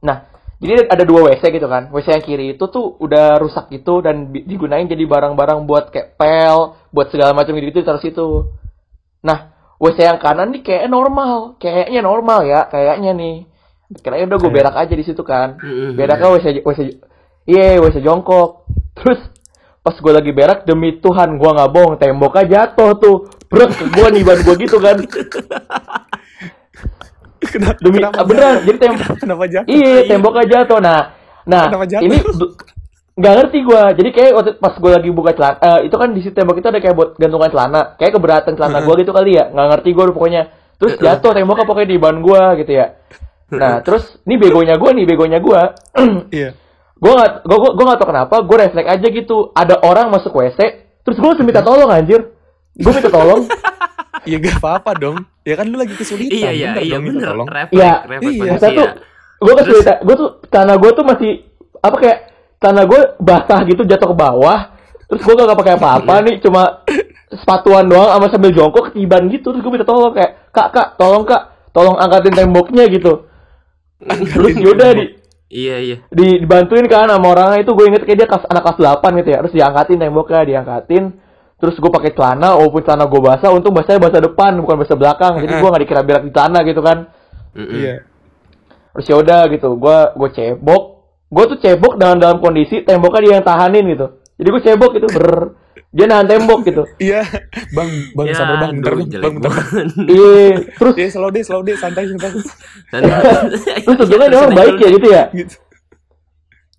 Nah, 0.05 0.29
jadi 0.61 0.85
ada 0.85 1.01
dua 1.01 1.33
WC 1.33 1.57
gitu 1.57 1.65
kan. 1.65 1.89
WC 1.89 2.19
yang 2.19 2.25
kiri 2.25 2.45
itu 2.53 2.65
tuh 2.69 2.99
udah 3.01 3.41
rusak 3.41 3.73
gitu 3.73 4.05
dan 4.05 4.29
digunain 4.29 4.85
jadi 4.85 5.01
barang-barang 5.01 5.65
buat 5.65 5.89
kayak 5.89 6.19
pel, 6.19 6.77
buat 6.93 7.09
segala 7.09 7.33
macam 7.33 7.57
gitu-gitu 7.57 7.81
taruh 7.81 8.03
situ. 8.03 8.53
Nah, 9.25 9.55
WC 9.81 9.97
yang 10.05 10.19
kanan 10.21 10.53
nih 10.53 10.61
kayaknya 10.61 10.91
normal, 10.93 11.57
kayaknya 11.57 12.01
normal 12.05 12.45
ya, 12.45 12.69
kayaknya 12.69 13.17
nih. 13.17 13.37
Kayaknya 13.89 14.25
udah 14.29 14.37
gue 14.37 14.43
Kayak- 14.45 14.57
berak 14.61 14.75
aja 14.77 14.93
di 14.93 15.05
situ 15.05 15.21
kan. 15.25 15.57
Beraknya 15.97 16.29
WC 16.29 16.45
WC 16.61 16.79
iya 17.49 17.81
WC 17.81 18.05
jongkok. 18.05 18.69
Terus 18.93 19.17
pas 19.81 19.97
gue 19.97 20.13
lagi 20.13 20.29
berak 20.29 20.69
demi 20.69 21.01
Tuhan 21.01 21.41
gue 21.41 21.49
nggak 21.49 21.71
bohong 21.73 21.97
temboknya 21.97 22.45
jatuh 22.45 22.93
tuh. 23.01 23.17
Brek 23.49 23.73
gue 23.73 24.07
nih 24.13 24.21
ban 24.21 24.37
gue 24.45 24.55
gitu 24.61 24.77
kan. 24.77 24.93
Kenapa, 27.39 27.79
demi 27.81 27.97
kenapa 27.97 28.19
ah, 28.19 28.25
beneran 28.27 28.55
jadi 28.67 28.77
tem 28.77 28.93
Kenapa 29.17 29.43
jatuh? 29.49 29.69
iya 29.73 30.05
temboknya 30.05 30.45
jatuh. 30.45 30.77
Nah 30.83 31.01
nah 31.49 31.65
jatuh? 31.81 32.05
ini 32.05 32.17
nggak 33.19 33.33
ngerti 33.35 33.59
gue 33.65 33.81
jadi 33.99 34.09
kayak 34.15 34.31
waktu 34.37 34.51
pas 34.61 34.73
gue 34.77 34.91
lagi 34.93 35.09
buka 35.09 35.31
celana 35.33 35.57
eh, 35.59 35.79
itu 35.89 35.95
kan 35.97 36.13
di 36.13 36.19
situ 36.21 36.31
tembok 36.37 36.61
itu 36.61 36.67
ada 36.69 36.77
kayak 36.77 36.93
buat 36.93 37.09
gantungan 37.17 37.49
celana. 37.49 37.81
Kayak 37.97 38.21
keberatan 38.21 38.53
celana 38.53 38.85
gue 38.85 38.93
gitu 39.01 39.11
kali 39.17 39.33
ya. 39.33 39.49
Nggak 39.49 39.67
ngerti 39.73 39.89
gue 39.97 40.05
pokoknya. 40.13 40.43
Terus 40.77 40.93
jatuh 41.01 41.31
temboknya 41.33 41.65
pokoknya 41.65 41.89
di 41.89 41.97
ban 41.97 42.21
gue 42.21 42.41
gitu 42.61 42.71
ya 42.77 42.85
nah 43.51 43.79
terus 43.85 44.17
ini 44.23 44.35
begonya 44.35 44.75
gue 44.75 44.89
nih 44.93 45.05
begonya 45.05 45.39
gue 45.39 45.61
Iya. 46.37 46.49
gue 46.95 47.11
gak 47.11 47.29
gue 47.43 47.57
gue 47.73 47.85
gak 47.85 47.97
tau 47.97 48.07
kenapa 48.07 48.35
gue 48.39 48.57
refleks 48.59 48.89
aja 48.89 49.07
gitu 49.07 49.49
ada 49.51 49.79
orang 49.79 50.09
masuk 50.09 50.33
wc 50.33 50.59
terus 50.99 51.17
gue 51.17 51.27
langsung 51.27 51.47
minta 51.47 51.59
tolong 51.59 51.89
anjir 51.95 52.21
gue 52.73 52.91
minta 52.91 53.09
tolong 53.09 53.43
Ya 54.27 54.35
gak 54.35 54.59
apa-apa 54.59 54.99
dong. 54.99 55.17
Ya 55.41 55.55
kan 55.55 55.63
lu 55.63 55.79
lagi 55.79 55.95
kesulitan. 55.95 56.27
Iya 56.29 56.49
iya 56.51 56.67
bener 56.69 56.83
iya 56.83 56.91
dong 56.91 57.03
minta 57.07 57.15
bener. 57.15 57.29
tolong. 57.31 57.47
Refleks, 57.47 57.71
Iya. 57.71 57.91
refleks 58.03 58.35
Iya. 58.35 58.51
Saya 58.59 58.71
tuh 58.75 58.87
gue 59.39 59.53
kesulitan 59.55 59.97
gue 60.03 60.15
tuh 60.17 60.29
tanah 60.45 60.75
gue 60.75 60.91
tuh 60.91 61.05
masih 61.07 61.31
apa 61.79 61.95
kayak 61.97 62.19
tanah 62.59 62.83
gue 62.83 63.01
basah 63.17 63.59
gitu 63.63 63.81
jatuh 63.81 64.11
ke 64.11 64.17
bawah 64.17 64.59
terus 65.07 65.21
gue 65.23 65.33
gak 65.33 65.55
pakai 65.55 65.73
apa-apa 65.73 66.13
nih 66.21 66.35
cuma 66.37 66.83
sepatuan 67.31 67.87
doang 67.87 68.11
sama 68.11 68.27
sambil 68.27 68.51
jongkok 68.51 68.91
ketiban 68.91 69.23
gitu 69.29 69.47
terus 69.49 69.63
gue 69.63 69.71
minta 69.71 69.87
tolong 69.87 70.11
kayak 70.11 70.31
kak 70.51 70.67
kak 70.69 70.87
tolong 70.97 71.23
kak 71.23 71.41
tolong 71.71 71.95
angkatin 71.95 72.35
temboknya 72.35 72.83
gitu 72.91 73.28
terus 74.33 74.55
yaudah 74.55 74.89
di 74.95 75.19
Iya 75.49 75.75
iya. 75.81 75.97
di 76.13 76.45
dibantuin 76.45 76.85
kan 76.85 77.09
sama 77.09 77.33
orangnya 77.33 77.65
itu 77.65 77.73
gue 77.73 77.89
inget 77.89 78.05
kayak 78.05 78.17
dia 78.21 78.27
kelas 78.29 78.45
anak 78.53 78.69
kelas 78.69 79.01
8 79.01 79.17
gitu 79.17 79.29
ya. 79.33 79.37
Terus 79.41 79.53
diangkatin 79.57 79.97
temboknya 79.97 80.45
diangkatin. 80.45 81.03
Terus 81.57 81.75
gue 81.81 81.91
pakai 81.91 82.13
celana 82.13 82.53
walaupun 82.53 82.85
celana 82.85 83.09
gue 83.09 83.17
basah. 83.17 83.49
Untung 83.49 83.73
basahnya 83.73 83.97
basah 83.97 84.21
depan 84.21 84.61
bukan 84.61 84.77
basah 84.85 84.93
belakang. 84.93 85.41
Jadi 85.41 85.53
gue 85.57 85.69
gak 85.73 85.81
dikira 85.81 86.01
berak 86.05 86.23
di 86.29 86.31
celana 86.31 86.59
gitu 86.61 86.81
kan. 86.85 86.97
Iya. 87.57 88.05
terus 88.89 89.05
ya 89.09 89.15
udah 89.17 89.41
gitu 89.49 89.69
gue 89.73 89.97
gue 90.21 90.29
cebok. 90.37 90.83
Gue 91.33 91.43
tuh 91.49 91.57
cebok 91.57 91.97
dalam 91.97 92.21
dalam 92.21 92.37
kondisi 92.37 92.85
temboknya 92.85 93.19
dia 93.25 93.33
yang 93.41 93.45
tahanin 93.45 93.85
gitu. 93.89 94.07
Jadi 94.37 94.47
gue 94.53 94.61
cebok 94.69 94.91
gitu 95.01 95.07
ber 95.09 95.57
dia 95.89 96.05
nahan 96.05 96.25
tembok 96.25 96.59
gitu 96.63 96.83
Iya. 97.01 97.25
Bang, 97.71 97.89
bang 98.13 98.27
Ya, 98.27 98.35
sabar 98.35 98.55
bang, 98.59 98.71
bentar 98.75 98.93
bang, 98.93 99.09
bang, 99.09 99.09
bentar. 99.09 99.21
bang. 99.23 99.35
banget. 99.41 99.87
iya 100.05 100.45
terus 100.71 100.93
Iya, 100.95 101.07
slow 101.09 101.29
deh, 101.29 101.41
slow 101.41 101.61
deh, 101.61 101.75
santai, 101.75 102.03
santai. 102.05 102.29
Terus 103.81 103.97
tentunya 103.97 104.27
dia 104.27 104.39
orang 104.39 104.53
baik 104.55 104.75
ya 104.77 104.89
gitu 104.91 105.07
ya 105.07 105.23
Gitu. 105.31 105.55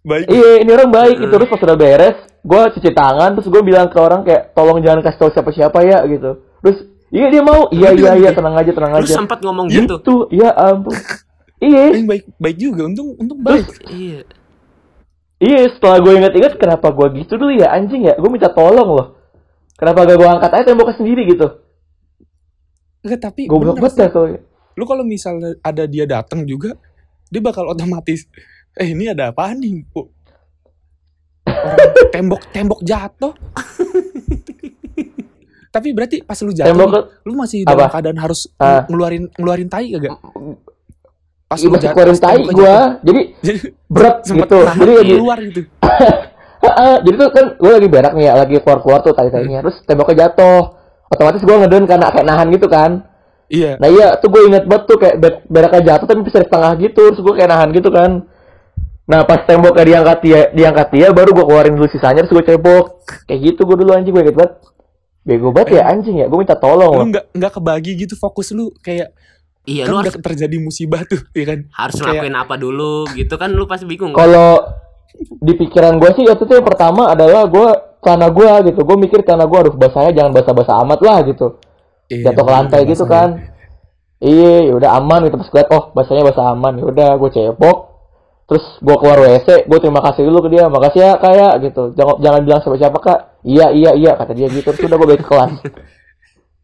Baik. 0.00 0.26
iya 0.26 0.50
ini 0.58 0.70
orang 0.70 0.88
baik 0.88 1.16
gitu 1.18 1.28
terus 1.30 1.44
pas 1.46 1.60
udah 1.60 1.76
beres 1.76 2.16
gue 2.40 2.62
cuci 2.72 2.90
tangan 2.90 3.36
terus 3.36 3.46
gue 3.46 3.60
bilang 3.60 3.86
ke 3.86 3.98
orang 3.98 4.24
kayak 4.24 4.56
tolong 4.56 4.80
jangan 4.80 5.04
kasih 5.04 5.18
tahu 5.18 5.30
siapa 5.30 5.50
siapa 5.52 5.78
ya 5.84 6.00
gitu 6.08 6.30
terus 6.64 6.78
iya 7.10 7.28
dia 7.28 7.42
mau 7.44 7.68
iya 7.68 7.92
iya 7.92 8.16
iya 8.16 8.30
tenang 8.32 8.56
aja 8.56 8.72
tenang 8.72 8.96
aja 8.96 9.12
sempat 9.12 9.44
ngomong 9.44 9.68
gitu. 9.68 10.00
gitu 10.00 10.14
ya 10.32 10.56
ampun 10.56 10.96
iya 11.60 11.92
baik, 12.00 12.24
baik 12.34 12.56
juga. 12.56 12.88
Untung, 12.88 13.12
untung 13.14 13.36
baik. 13.44 13.68
Iya. 13.86 14.24
Iya, 15.40 15.72
setelah 15.72 15.98
gue 15.98 16.12
inget-inget 16.14 16.54
kenapa 16.54 16.92
gue 16.92 17.06
gitu 17.18 17.34
dulu 17.34 17.56
ya 17.56 17.72
anjing 17.72 18.04
ya, 18.04 18.14
gue 18.14 18.28
minta 18.28 18.52
tolong 18.52 18.90
loh. 18.92 19.08
Kenapa 19.72 20.04
gak 20.04 20.16
gue 20.16 20.28
angkat 20.28 20.50
aja 20.52 20.64
temboknya 20.66 20.94
sendiri 20.94 21.24
gitu? 21.26 21.48
Enggak, 23.00 23.20
tapi 23.24 23.48
Gue 23.48 23.56
blok 23.56 23.80
bener 23.80 23.82
banget 23.82 23.92
sih. 23.92 24.00
dah 24.00 24.08
kalau 24.10 24.28
Lu 24.76 24.84
kalau 24.84 25.00
misalnya 25.02 25.56
ada 25.60 25.84
dia 25.84 26.04
datang 26.04 26.44
juga, 26.44 26.76
dia 27.26 27.40
bakal 27.40 27.64
otomatis. 27.66 28.28
Eh, 28.72 28.92
ini 28.92 29.08
ada 29.08 29.32
apa 29.32 29.50
nih? 29.50 29.82
Orang 31.48 31.90
tembok 32.12 32.40
tembok 32.50 32.80
jatuh. 32.80 33.32
tapi 35.70 35.88
berarti 35.90 36.20
pas 36.20 36.36
lu 36.38 36.50
jatuh, 36.50 36.68
Tembok 36.68 36.88
nih, 36.90 37.02
lu 37.24 37.32
masih 37.34 37.58
dalam 37.62 37.86
Apa? 37.86 37.94
keadaan 37.94 38.18
harus 38.18 38.50
Ah. 38.56 38.84
ngeluarin 38.86 39.30
ngeluarin 39.34 39.68
tai 39.68 39.88
kagak? 39.90 40.12
Pas 41.50 41.58
Iya, 41.58 41.66
masih 41.66 41.88
keluarin 41.90 42.14
tai 42.14 42.38
gue, 42.46 42.74
jadi 43.02 43.20
berat 43.90 44.16
gitu. 44.22 44.58
Jadi 44.70 44.92
lagi, 44.94 45.14
keluar 45.18 45.38
gitu. 45.42 45.60
Jadi 47.04 47.14
tuh 47.18 47.28
kan 47.34 47.46
gue 47.58 47.72
lagi 47.74 47.88
berak 47.90 48.12
nih 48.14 48.24
ya, 48.30 48.32
lagi 48.38 48.54
keluar-keluar 48.62 49.02
tuh 49.02 49.10
tai-tainya, 49.18 49.58
terus 49.66 49.82
temboknya 49.82 50.30
jatuh. 50.30 50.78
Otomatis 51.10 51.42
gue 51.42 51.50
ngeden 51.50 51.90
karena 51.90 52.06
kayak 52.14 52.22
nahan 52.22 52.54
gitu 52.54 52.70
kan. 52.70 53.02
Iya. 53.50 53.82
Nah 53.82 53.90
iya, 53.90 54.14
tuh 54.22 54.30
gue 54.30 54.46
inget 54.46 54.62
banget 54.62 54.84
tuh 54.86 54.98
kayak 55.02 55.16
ber- 55.18 55.42
beraknya 55.50 55.82
jatuh 55.90 56.06
tapi 56.06 56.22
bisa 56.22 56.38
di 56.38 56.46
setengah 56.46 56.72
gitu, 56.78 57.02
terus 57.10 57.18
gue 57.18 57.34
kayak 57.34 57.50
nahan 57.50 57.68
gitu 57.74 57.90
kan. 57.90 58.10
Nah 59.10 59.26
pas 59.26 59.42
temboknya 59.42 59.82
diangkat 59.90 60.18
dia, 60.22 60.40
diangkat 60.54 60.88
dia, 60.94 61.06
baru 61.10 61.34
gue 61.34 61.44
keluarin 61.50 61.74
dulu 61.74 61.90
sisanya, 61.90 62.22
terus 62.22 62.38
gue 62.38 62.46
cebok. 62.46 63.02
Kayak 63.26 63.40
gitu 63.42 63.66
gue 63.66 63.74
dulu 63.74 63.90
anjing 63.90 64.14
gue 64.14 64.22
inget 64.22 64.38
banget. 64.38 64.54
Bego 65.26 65.50
banget 65.50 65.82
ya 65.82 65.90
anjing 65.90 66.14
ya, 66.22 66.30
gue 66.30 66.38
minta 66.38 66.54
tolong 66.54 66.94
Lu 66.94 67.10
nggak 67.10 67.34
nggak 67.34 67.52
kebagi 67.58 67.92
gitu 68.06 68.14
fokus 68.14 68.54
lu 68.54 68.70
kayak 68.78 69.10
Iya, 69.62 69.84
kan 69.84 69.92
lu 69.92 69.96
udah 69.98 70.08
harus 70.08 70.24
terjadi 70.24 70.56
musibah 70.56 71.04
tuh, 71.04 71.20
ya 71.36 71.44
kan? 71.44 71.58
harus 71.70 71.94
kayak- 72.00 72.24
ngelakuin 72.24 72.36
apa 72.36 72.54
dulu 72.56 73.04
gitu 73.12 73.34
kan 73.36 73.52
lu 73.52 73.68
pasti 73.68 73.84
bingung. 73.84 74.12
Kalau 74.12 74.56
di 75.20 75.52
pikiran 75.52 76.00
gue 76.00 76.10
sih 76.16 76.24
waktu 76.24 76.42
itu 76.44 76.54
yang 76.56 76.64
pertama 76.64 77.12
adalah 77.12 77.44
gue 77.44 77.68
celana 78.00 78.32
gue 78.32 78.72
gitu, 78.72 78.80
gue 78.80 78.96
mikir 78.98 79.20
celana 79.20 79.44
gue 79.44 79.58
aduh 79.60 79.74
basahnya 79.76 80.16
jangan 80.16 80.32
basah-basah 80.32 80.74
amat 80.80 81.00
lah 81.04 81.18
gitu. 81.28 81.46
Iya, 82.08 82.32
jatuh 82.32 82.42
ke 82.42 82.50
lantai 82.50 82.80
gitu 82.88 83.04
kan. 83.06 83.28
iya 84.20 84.68
ya 84.68 84.72
udah 84.76 84.90
aman 84.96 85.28
gitu. 85.28 85.36
Pas 85.38 85.48
gue 85.48 85.62
oh 85.70 85.84
bahasanya 85.92 86.22
bahasa 86.26 86.42
aman. 86.50 86.72
Ya 86.76 86.84
udah 86.84 87.08
gue 87.16 87.30
cebok. 87.30 87.78
Terus 88.44 88.64
gue 88.82 88.96
keluar 88.98 89.18
wc 89.22 89.48
gue 89.64 89.78
terima 89.78 90.00
kasih 90.02 90.22
dulu 90.26 90.44
ke 90.44 90.48
dia. 90.50 90.66
Makasih 90.66 91.00
ya 91.00 91.12
kayak 91.16 91.52
gitu. 91.64 91.94
Jangan 91.94 92.16
jangan 92.18 92.40
bilang 92.42 92.60
siapa 92.60 92.76
siapa 92.76 92.98
kak. 92.98 93.18
Iya 93.44 93.66
iya 93.70 93.90
iya 93.94 94.12
kata 94.18 94.32
dia 94.34 94.50
gitu. 94.50 94.74
Terus 94.74 94.90
udah 94.90 94.96
gue 94.98 95.08
balik 95.08 95.22
ke 95.22 95.28
kelas 95.28 95.52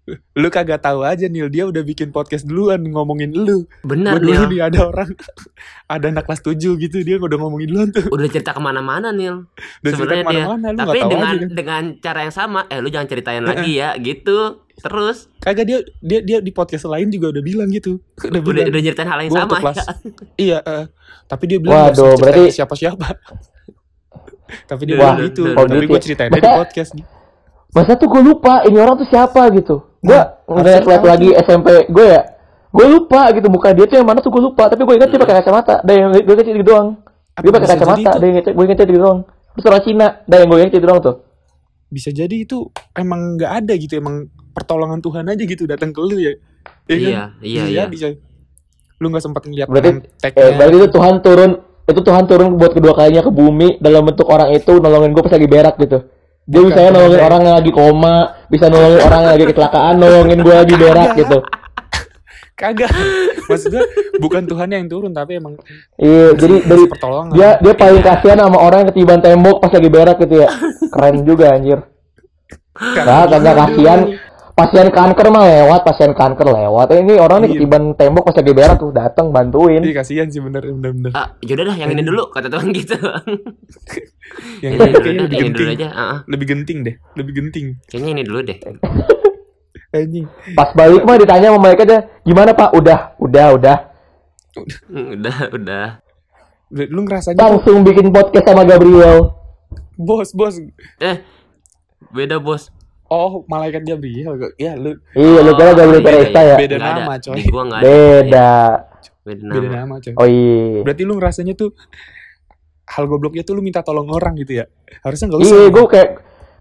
Lu 0.38 0.48
kagak 0.48 0.80
tahu 0.80 1.02
aja 1.02 1.26
Nil, 1.26 1.46
dia 1.46 1.64
udah 1.64 1.80
bikin 1.80 2.08
podcast 2.08 2.44
duluan 2.44 2.78
ngomongin 2.80 3.30
lu. 3.30 3.66
Benar 3.82 4.16
dulu 4.16 4.30
Nil. 4.30 4.42
nih 4.48 4.60
ada 4.62 4.86
orang 4.86 5.10
ada 5.94 6.06
anak 6.08 6.24
kelas 6.24 6.40
7 6.40 6.54
gitu 6.78 6.96
dia 7.00 7.16
udah 7.16 7.34
ngomongin 7.36 7.68
duluan 7.68 7.88
tuh. 7.90 8.06
Udah 8.06 8.26
cerita 8.26 8.50
ke 8.50 8.60
mana-mana 8.60 9.10
Nil. 9.10 9.50
Udah 9.82 9.90
cerita 9.92 10.14
Sebenarnya 10.14 10.24
dia. 10.24 10.30
ke 10.30 10.40
mana-mana, 10.48 10.66
lu 10.68 10.78
Tapi 10.78 10.98
dengan 11.02 11.26
aja 11.26 11.36
kan. 11.36 11.48
dengan 11.50 11.82
cara 11.98 12.18
yang 12.22 12.30
sama, 12.32 12.60
eh 12.66 12.78
lu 12.78 12.88
jangan 12.88 13.06
ceritain 13.06 13.42
lagi 13.42 13.72
ya 13.74 13.90
gitu. 13.96 14.38
Terus 14.76 15.32
Kagak 15.38 15.64
dia 15.64 15.78
dia 15.98 16.20
dia 16.20 16.38
di 16.38 16.52
podcast 16.52 16.84
lain 16.84 17.08
juga 17.08 17.32
udah 17.32 17.40
bilang 17.40 17.66
gitu. 17.68 17.96
Udah 18.22 18.28
udah 18.30 18.40
bilang. 18.42 18.66
udah 18.68 18.80
nyeritain 18.80 19.08
hal 19.08 19.20
yang 19.20 19.32
sama 19.32 19.54
kelas 19.58 19.76
ya. 19.76 19.84
Iya, 20.36 20.58
eh, 20.60 20.84
tapi 21.24 21.44
dia 21.46 21.58
bilang 21.58 21.90
Waduh, 21.90 22.14
berarti- 22.14 22.46
ke 22.46 22.54
siapa-siapa. 22.54 23.06
tapi 24.64 24.82
dia 24.84 24.94
Wah, 24.94 25.14
bilang 25.14 25.18
gitu. 25.26 25.42
tapi 25.48 25.66
duh, 25.68 25.80
gue 25.82 25.90
duh. 25.90 25.98
ceritain 25.98 26.30
di 26.30 26.38
Masa- 26.38 26.58
podcast. 26.60 26.90
masa 27.74 27.92
tuh 27.94 28.08
gue 28.08 28.22
lupa 28.22 28.62
ini 28.62 28.76
orang 28.76 28.96
tuh 28.96 29.04
siapa 29.04 29.42
gitu 29.52 29.82
gue 30.00 30.12
Nah, 30.12 30.24
ngeliat 30.46 30.82
tahu 30.82 31.06
lagi 31.06 31.28
SMP 31.36 31.68
gue 31.86 32.06
ya 32.06 32.20
gue 32.70 32.86
lupa 32.86 33.32
gitu 33.32 33.48
muka 33.48 33.72
dia 33.72 33.84
tuh 33.84 33.96
yang 33.96 34.06
mana 34.06 34.20
tuh 34.20 34.28
gue 34.28 34.42
lupa 34.42 34.68
tapi 34.68 34.82
gue 34.82 34.94
ingat 34.94 35.08
dia 35.08 35.18
pakai 35.18 35.36
kacamata 35.40 35.74
ada 35.80 35.92
yang 35.92 36.12
gue 36.12 36.34
ingat 36.34 36.46
gitu 36.46 36.62
doang 36.62 36.88
dia 37.34 37.50
pakai 37.50 37.62
bisa 37.62 37.74
kacamata 37.74 38.00
itu? 38.00 38.10
ada 38.12 38.24
yang 38.24 38.34
gue 38.42 38.64
ingat 38.64 38.78
gitu 38.80 38.94
doang 38.96 39.18
terus 39.52 39.64
orang 39.64 39.82
Cina 39.82 40.06
ada 40.20 40.34
yang 40.36 40.48
gue 40.48 40.58
ingat 40.60 40.72
itu 40.72 40.84
doang 40.84 41.00
tuh 41.00 41.16
Bisa 41.86 42.10
jadi 42.10 42.42
itu 42.42 42.66
emang 42.92 43.38
nggak 43.38 43.52
ada 43.62 43.72
gitu, 43.78 43.94
emang 43.94 44.26
pertolongan 44.50 44.98
Tuhan 44.98 45.22
aja 45.22 45.38
gitu 45.38 45.70
datang 45.70 45.94
ke 45.94 46.02
lu 46.02 46.18
ya. 46.18 46.34
Ya 46.90 46.96
kan? 46.98 46.98
Iya, 46.98 47.22
iya, 47.40 47.84
Bisa 47.86 48.10
iya. 48.10 48.18
coy. 48.18 48.18
Lu 48.98 49.06
nggak 49.06 49.22
sempat 49.22 49.42
ngeliat 49.46 49.70
Berarti- 49.70 49.94
konteknya. 50.02 50.34
Eh, 50.34 50.50
berarti 50.58 50.76
itu 50.76 50.88
Tuhan 50.90 51.14
turun 51.22 51.50
itu 51.86 52.00
Tuhan 52.02 52.24
turun 52.26 52.48
buat 52.58 52.72
kedua 52.74 52.90
kalinya 52.90 53.22
ke 53.22 53.30
bumi 53.30 53.78
dalam 53.78 54.02
bentuk 54.02 54.26
orang 54.26 54.50
itu 54.50 54.72
nolongin 54.74 55.14
gue 55.14 55.22
pas 55.22 55.30
lagi 55.30 55.46
berak 55.46 55.74
gitu. 55.78 55.98
Dia 56.46 56.62
Bukan, 56.62 56.70
bisa 56.70 56.80
nolongin 56.88 57.10
Tuhan. 57.12 57.26
orang 57.26 57.40
yang 57.42 57.56
lagi 57.58 57.72
koma, 57.74 58.16
bisa 58.46 58.64
nolongin 58.70 59.02
orang 59.02 59.20
yang 59.20 59.32
lagi 59.34 59.44
kecelakaan, 59.50 59.94
nolongin 59.98 60.38
gue 60.40 60.54
lagi 60.54 60.74
berak 60.74 61.10
gitu. 61.16 61.38
Kagak. 62.56 62.88
Maksud 63.46 63.68
gue 63.68 63.84
bukan 64.16 64.42
Tuhan 64.42 64.68
yang 64.70 64.86
turun 64.86 65.12
tapi 65.12 65.36
emang 65.36 65.60
Iya, 65.96 66.32
jadi 66.32 66.64
dari 66.64 66.84
pertolongan. 66.88 67.34
dia 67.34 67.50
dia 67.60 67.74
paling 67.74 68.00
kasihan 68.00 68.38
sama 68.40 68.58
orang 68.58 68.78
yang 68.80 68.90
ketiban 68.90 69.20
tembok 69.20 69.60
pas 69.60 69.70
lagi 69.70 69.90
berak 69.90 70.16
gitu 70.18 70.34
ya. 70.40 70.48
Keren 70.88 71.16
juga 71.22 71.52
anjir. 71.52 71.78
Nah, 72.76 73.24
kagak 73.26 73.54
kasihan. 73.58 74.00
Pasien 74.56 74.88
kanker 74.88 75.28
mah 75.28 75.44
lewat, 75.44 75.84
pasien 75.84 76.10
kanker 76.10 76.48
lewat. 76.48 76.88
Eh, 76.88 77.04
Ini 77.04 77.20
orang 77.20 77.44
nih 77.44 77.52
Iya. 77.52 77.56
ketiban 77.60 77.92
tembok 77.92 78.24
pas 78.24 78.32
lagi 78.34 78.52
berak 78.52 78.80
tuh 78.80 78.88
datang 78.88 79.28
bantuin. 79.28 79.84
Iya 79.84 79.92
kasihan 79.94 80.24
sih 80.26 80.40
bener 80.40 80.64
bener 80.64 80.90
bener. 80.90 81.12
Ah, 81.12 81.36
yaudah 81.44 81.64
dah 81.66 81.76
yang 81.76 81.92
ini 81.92 82.00
dulu 82.00 82.32
kata 82.32 82.48
Tuhan 82.48 82.72
gitu. 82.72 82.96
Yang 84.58 84.72
Ini 84.72 84.80
ini 84.80 84.88
dulu 84.88 84.96
kayaknya 84.96 85.20
dah, 85.20 85.22
lebih 85.22 85.36
yang 85.36 85.46
ini 85.46 85.52
dulu 85.52 85.60
genting. 85.62 85.68
aja. 85.76 85.88
Ah. 85.92 86.16
Lebih 86.24 86.46
genting 86.48 86.78
deh, 86.82 86.94
lebih 87.14 87.32
genting. 87.34 87.66
Kayaknya 87.84 88.10
ini 88.10 88.22
dulu 88.24 88.38
deh. 88.42 88.58
Anjing. 89.94 90.26
Pas 90.52 90.70
balik 90.72 91.02
mah 91.04 91.16
ditanya 91.16 91.46
sama 91.48 91.60
mereka 91.62 91.82
aja, 91.84 91.98
gimana 92.20 92.50
Pak? 92.52 92.70
Udah, 92.72 92.98
udah, 93.18 93.46
udah. 93.54 93.76
Udah, 95.14 95.36
udah. 95.52 95.86
Lu 96.72 97.04
ngerasanya 97.04 97.36
tuh, 97.36 97.48
langsung 97.52 97.84
bikin 97.84 98.08
podcast 98.08 98.40
sama 98.42 98.64
Gabriel. 98.64 99.36
bos 99.94 100.32
bos. 100.32 100.56
Eh, 100.98 101.20
beda 102.10 102.36
bos. 102.38 102.72
Oh 103.06 103.46
malaikat 103.46 103.82
Gabriel. 103.82 104.34
Ya 104.58 104.74
lu 104.74 104.98
Iya, 105.14 105.40
lu 105.46 105.50
kira 105.54 105.72
Gabriel 105.72 106.02
iya, 106.02 106.26
iya. 106.26 106.42
ya? 106.42 106.56
Beda 106.58 106.76
Nggak 106.76 106.94
nama, 106.98 107.14
coy. 107.18 107.34
Di 107.34 107.42
gua 107.46 107.62
nggak 107.64 107.78
ada. 107.78 107.86
Beda. 107.86 108.50
Beda 109.22 109.44
beda 109.52 109.68
nama. 109.70 109.94
coy. 110.02 110.12
Oh 110.14 110.26
iya. 110.26 110.82
Berarti 110.82 111.02
lu 111.06 111.12
ngerasanya 111.14 111.54
tuh 111.54 111.70
hal 112.86 113.04
gobloknya 113.06 113.42
tuh 113.42 113.54
lu 113.58 113.62
minta 113.62 113.82
tolong 113.82 114.06
orang 114.10 114.34
gitu 114.38 114.58
ya. 114.58 114.64
Harusnya 115.02 115.26
nggak 115.30 115.40
usah. 115.42 115.54
Iya, 115.54 115.66
gue 115.70 115.84
kayak 115.86 116.10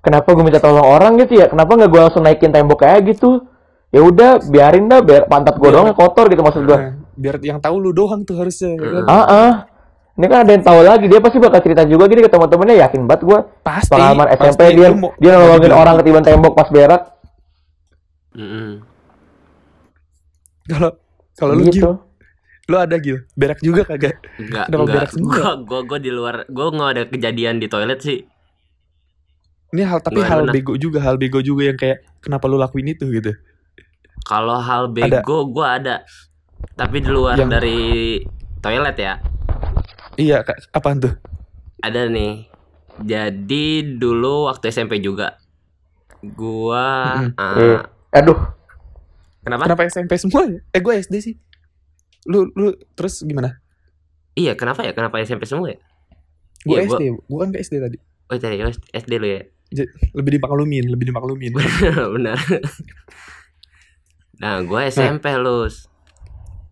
kenapa 0.01 0.27
gue 0.33 0.43
minta 0.45 0.61
tolong 0.61 0.85
orang 0.85 1.13
gitu 1.21 1.33
ya? 1.37 1.45
Kenapa 1.49 1.71
nggak 1.77 1.89
gue 1.89 2.01
langsung 2.01 2.21
naikin 2.25 2.53
tembok 2.53 2.81
kayak 2.85 3.01
gitu? 3.09 3.45
Ya 3.93 4.01
udah, 4.03 4.43
biarin 4.43 4.91
dah, 4.91 4.99
biar 4.99 5.23
pantat 5.29 5.55
Biar- 5.55 5.71
doang 5.71 5.95
kotor 5.95 6.27
gitu 6.27 6.41
maksud 6.43 6.67
gue. 6.67 6.75
Nah, 6.75 6.99
biar 7.15 7.39
yang 7.39 7.63
tahu 7.63 7.79
lu 7.79 7.95
doang 7.95 8.27
tuh 8.27 8.35
harusnya. 8.35 8.75
ya 8.75 8.81
kan? 8.81 9.03
Ah, 9.07 9.23
ah. 9.23 9.51
Ini 10.15 10.25
kan 10.25 10.47
ada 10.47 10.51
yang 10.51 10.63
tahu 10.63 10.79
lagi, 10.79 11.05
dia 11.05 11.19
pasti 11.19 11.37
bakal 11.37 11.59
cerita 11.59 11.83
juga 11.83 12.07
gitu 12.07 12.23
ke 12.23 12.31
teman-temannya, 12.31 12.79
yakin 12.79 13.03
banget 13.03 13.21
gue. 13.23 13.39
Pasti. 13.61 13.91
Pengalaman 13.91 14.27
SMP 14.31 14.61
pasti. 14.63 14.73
dia 14.73 14.87
Lu 14.87 14.95
mau- 14.97 15.13
dia 15.17 15.31
nolongin 15.33 15.73
orang 15.73 15.95
ketiban 15.99 16.23
tembok 16.23 16.53
pas 16.53 16.69
berak. 16.69 17.01
Mm-mm. 18.31 18.69
Kalau 20.65 20.91
kalau 21.35 21.53
lu 21.53 21.67
gitu. 21.67 21.77
Gil, 21.77 21.91
lu 22.65 22.75
ada 22.75 22.95
Gil, 22.95 23.17
berak 23.33 23.59
juga 23.59 23.83
kagak? 23.85 24.23
Enggak, 24.35 24.65
Kenapa 24.65 24.81
enggak. 24.81 24.95
berak 24.95 25.09
semua? 25.11 25.29
Gua, 25.29 25.51
gua, 25.61 25.79
gua 25.83 25.99
di 25.99 26.09
luar, 26.09 26.35
gua 26.47 26.65
nggak 26.69 26.89
ada 26.89 27.03
kejadian 27.05 27.55
di 27.59 27.67
toilet 27.67 27.99
sih. 27.99 28.19
Ini 29.69 29.83
hal 29.83 29.99
tapi 29.99 30.15
Nggak 30.17 30.31
hal 30.31 30.41
bego 30.47 30.73
juga, 30.75 31.03
hal 31.03 31.15
bego 31.15 31.39
juga 31.39 31.63
yang 31.65 31.75
kayak 31.75 32.07
kenapa 32.19 32.47
lu 32.47 32.55
lakuin 32.55 32.87
itu 32.89 33.03
gitu. 33.09 33.35
Kalau 34.23 34.57
hal 34.57 34.89
bego, 34.89 35.45
gua 35.45 35.75
ada. 35.75 36.07
Tapi 36.73 36.97
di 36.97 37.09
luar 37.09 37.35
Yang- 37.35 37.51
dari 37.51 37.79
toilet 38.57 38.95
ya. 38.95 39.13
Iya, 40.15 40.41
Kak, 40.41 40.71
apaan 40.71 40.99
tuh? 40.99 41.13
Ada 41.83 42.07
nih. 42.07 42.47
Jadi 43.03 43.99
dulu 43.99 44.47
waktu 44.47 44.71
SMP 44.71 45.03
juga. 45.03 45.35
Gua 46.23 46.85
ah, 47.35 47.53
Eh, 47.59 47.77
aduh, 48.15 48.39
kenapa? 49.43 49.67
Kenapa 49.67 49.81
SMP 49.85 50.15
semua? 50.15 50.47
ya? 50.47 50.59
Eh, 50.71 50.81
gue 50.81 50.93
SD 50.95 51.15
sih. 51.21 51.35
Lu 52.25 52.49
lu 52.55 52.73
terus 52.95 53.21
gimana? 53.21 53.59
Iya, 54.33 54.55
kenapa 54.55 54.81
ya? 54.81 54.95
Kenapa 54.95 55.19
SMP 55.21 55.43
semua 55.45 55.69
ya? 55.69 55.79
Gue 56.63 56.79
Iya, 56.79 56.87
gua- 56.87 56.97
SD, 56.97 57.03
gue 57.13 57.37
kan 57.37 57.49
ke 57.51 57.59
SD 57.61 57.75
tadi. 57.77 57.97
Oh, 58.25 58.37
dari 58.41 58.57
SD 58.89 59.11
lu 59.21 59.27
ya. 59.29 59.41
Lebih 60.15 60.39
dimaklumin, 60.39 60.85
lebih 60.89 61.05
dimaklumin. 61.11 61.51
Benar. 62.15 62.37
nah, 64.39 64.63
gua 64.63 64.87
SMP 64.87 65.29
lus. 65.37 65.85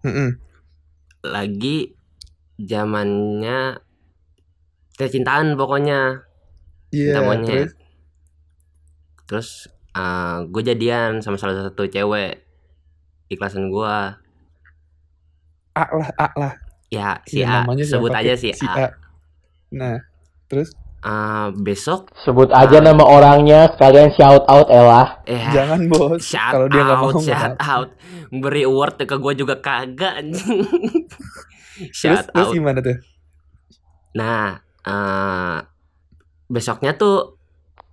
Mm-mm. 0.01 0.39
Lagi 1.23 1.93
zamannya 2.59 3.79
cintaan 4.97 5.57
pokoknya. 5.59 6.23
Iya, 6.93 7.17
Cinta 7.17 7.19
monyet. 7.25 7.49
terus 7.49 7.73
Terus 9.25 9.49
gue 10.53 10.61
jadian 10.61 11.21
sama 11.21 11.37
salah 11.37 11.67
satu 11.69 11.89
cewek 11.89 12.45
di 13.29 13.35
kelasan 13.35 13.69
gue. 13.73 13.95
A 15.73 15.83
lah, 15.89 16.09
A 16.21 16.27
lah. 16.37 16.53
Ya 16.93 17.17
si 17.25 17.41
Iya, 17.41 17.49
A, 17.49 17.53
namanya 17.65 17.83
sebut 17.83 18.13
aja 18.13 18.37
si, 18.37 18.53
si 18.53 18.65
A. 18.69 18.73
A. 18.77 18.87
Nah, 19.73 19.97
terus 20.45 20.73
Eh, 21.03 21.47
besok, 21.59 22.15
sebut 22.23 22.47
aja 22.55 22.79
nama 22.79 23.03
orangnya 23.03 23.67
sekalian 23.75 24.15
shout 24.15 24.47
out 24.47 24.71
Ella. 24.71 25.19
eh 25.27 25.51
jangan 25.51 25.91
bos. 25.91 26.23
shout 26.23 26.55
Kalau 26.55 26.71
dia 26.71 26.79
nggak 26.79 26.95
mau, 26.95 27.11
out, 27.11 27.19
shout 27.19 27.55
out, 27.59 27.89
beri 28.31 28.63
award 28.63 29.03
ke 29.03 29.11
gue 29.11 29.33
juga 29.35 29.59
kagak 29.59 30.23
anjing. 30.23 30.63
Terus, 31.73 31.91
shout 31.91 32.25
terus 32.29 32.47
out. 32.47 32.53
gimana 32.53 32.79
tuh? 32.79 32.97
Nah, 34.13 34.57
eh 34.83 35.57
besoknya 36.47 36.93
tuh 36.93 37.39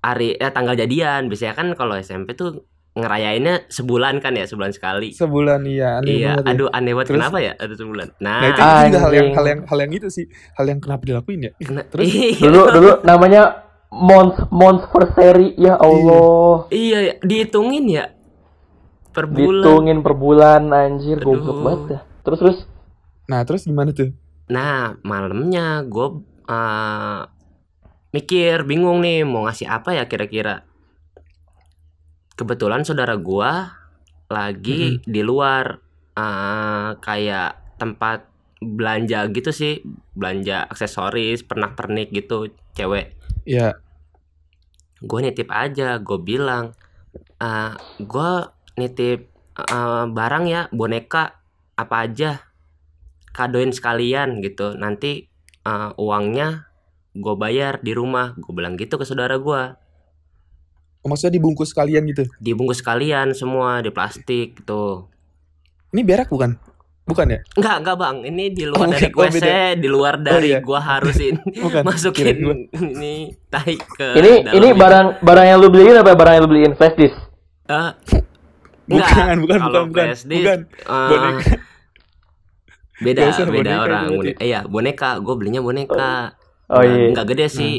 hari 0.01 0.37
eh 0.37 0.51
tanggal 0.51 0.75
jadian. 0.75 1.27
Biasanya 1.27 1.55
kan 1.55 1.67
kalau 1.73 1.97
SMP 1.97 2.35
tuh 2.35 2.65
ngerayainnya 2.91 3.71
sebulan 3.71 4.19
kan 4.19 4.35
ya, 4.35 4.45
sebulan 4.45 4.75
sekali. 4.75 5.15
Sebulan 5.15 5.63
iya, 5.65 6.03
aneh 6.03 6.11
Iya, 6.13 6.31
banget 6.35 6.45
ya. 6.45 6.51
aduh 6.53 6.69
aneh 6.69 6.93
banget 6.93 7.07
Terus? 7.09 7.19
kenapa 7.23 7.39
ya? 7.39 7.53
Aduh 7.57 7.77
sebulan. 7.79 8.09
Nah, 8.19 8.39
Nah, 8.41 8.49
itu, 8.51 8.61
juga 8.91 8.99
hal 9.01 9.13
yang 9.15 9.29
hal 9.31 9.45
yang 9.47 9.61
hal 9.65 9.79
yang 9.79 9.93
itu 9.95 10.09
sih, 10.11 10.27
hal 10.59 10.67
yang 10.67 10.81
kenapa 10.83 11.03
dilakuin 11.07 11.41
ya? 11.47 11.53
kena- 11.57 11.87
terus? 11.87 12.05
Iya. 12.05 12.37
Dulu 12.43 12.61
dulu 12.69 12.91
namanya 13.03 13.43
Mons 13.91 14.37
Monsversary 14.51 15.55
ya 15.57 15.79
Allah. 15.79 16.67
Iya, 16.69 17.19
dihitungin 17.23 17.87
ya 17.89 18.05
per 19.11 19.27
bulan. 19.27 19.63
Ditungin 19.63 19.99
per 20.03 20.15
bulan 20.15 20.63
anjir 20.71 21.19
Aduh. 21.19 21.35
goblok 21.35 21.59
banget 21.63 21.81
dah. 21.89 22.03
Terus 22.23 22.39
terus 22.39 22.59
Nah, 23.31 23.47
terus 23.47 23.63
gimana 23.63 23.95
tuh? 23.95 24.11
Nah, 24.51 24.99
malamnya 25.07 25.87
gue 25.87 26.27
mikir, 28.11 28.66
bingung 28.66 28.99
nih 29.07 29.23
mau 29.23 29.47
ngasih 29.47 29.71
apa 29.71 29.95
ya 29.95 30.11
kira-kira. 30.11 30.66
Kebetulan 32.35 32.83
saudara 32.83 33.14
gua 33.14 33.79
lagi 34.27 34.99
di 35.07 35.23
luar 35.23 35.79
eh, 36.19 36.90
kayak 36.99 37.79
tempat 37.79 38.27
belanja 38.59 39.31
gitu 39.31 39.55
sih, 39.55 39.79
belanja 40.19 40.66
aksesoris, 40.66 41.47
pernak-pernik 41.47 42.11
gitu, 42.11 42.51
cewek. 42.75 43.14
Ya, 43.47 43.79
gue 45.01 45.19
nitip 45.25 45.49
aja 45.49 45.97
gue 45.97 46.19
bilang 46.21 46.77
eh 47.40 47.73
gue 47.97 48.31
nitip 48.77 49.21
eh, 49.57 50.05
barang 50.12 50.45
ya 50.45 50.69
boneka 50.75 51.40
apa 51.77 51.97
aja 52.05 52.50
kadoin 53.33 53.71
sekalian 53.71 54.40
gitu 54.40 54.75
nanti 54.75 55.27
eh, 55.62 55.90
uangnya 55.97 56.66
gue 57.11 57.35
bayar 57.35 57.83
di 57.83 57.90
rumah 57.90 58.35
gue 58.38 58.53
bilang 58.55 58.79
gitu 58.79 58.95
ke 58.95 59.03
saudara 59.03 59.35
gue 59.35 59.62
oh, 61.03 61.07
maksudnya 61.09 61.35
dibungkus 61.37 61.75
kalian 61.75 62.07
gitu. 62.07 62.23
dibungkus 62.38 62.79
sekalian 62.79 63.35
semua 63.35 63.83
di 63.83 63.90
plastik 63.90 64.62
gitu 64.62 65.11
Ini 65.90 66.07
berak 66.07 66.31
bukan? 66.31 66.55
Bukan 67.03 67.27
ya? 67.27 67.43
Enggak, 67.59 67.77
enggak 67.83 67.97
bang. 67.99 68.16
Ini 68.23 68.45
di 68.55 68.62
luar 68.71 68.79
Oh, 68.79 68.87
dari 68.87 69.11
oh, 69.11 69.19
WC, 69.27 69.35
beda. 69.43 69.59
di 69.75 69.88
luar 69.90 70.14
dari 70.23 70.49
iya. 70.55 70.62
gua 70.62 70.79
harusin 70.79 71.35
Bukan. 71.66 71.83
masukin 71.83 72.37
gua. 72.38 72.55
ini 72.79 73.35
tai 73.51 73.75
ke 73.75 74.14
ini 74.14 74.47
dalam 74.47 74.55
ini 74.55 74.69
itu. 74.71 74.79
barang 74.79 75.07
barang 75.19 75.47
yang 75.51 75.59
lu 75.59 75.66
beliin 75.66 75.99
apa 75.99 76.14
barang 76.14 76.35
yang 76.38 76.43
lu 76.47 76.51
beliin 76.55 76.73
flash 76.79 76.95
disk? 76.95 77.19
Eh, 77.66 77.90
Bukan, 78.87 79.03
enggak. 79.03 79.38
bukan, 79.43 79.59
bukan, 79.66 79.83
bukan. 79.90 80.07
flash 80.07 80.23
disk, 80.23 80.47
Bukan. 80.47 80.61
Boneka. 80.87 81.51
Beda 83.01 83.21
usah 83.27 83.45
beda 83.45 83.51
boneka 83.51 83.81
orang 83.81 84.03
itu 84.03 84.11
berarti. 84.11 84.17
Bone- 84.31 84.37
eh, 84.37 84.47
iya 84.47 84.61
boneka 84.63 85.09
gue 85.19 85.35
belinya 85.35 85.61
boneka. 85.61 86.13
Oh 86.69 86.79
Nggak- 86.79 86.85
iya. 86.87 87.09
nggak 87.11 87.27
gede 87.27 87.47
sih. 87.49 87.75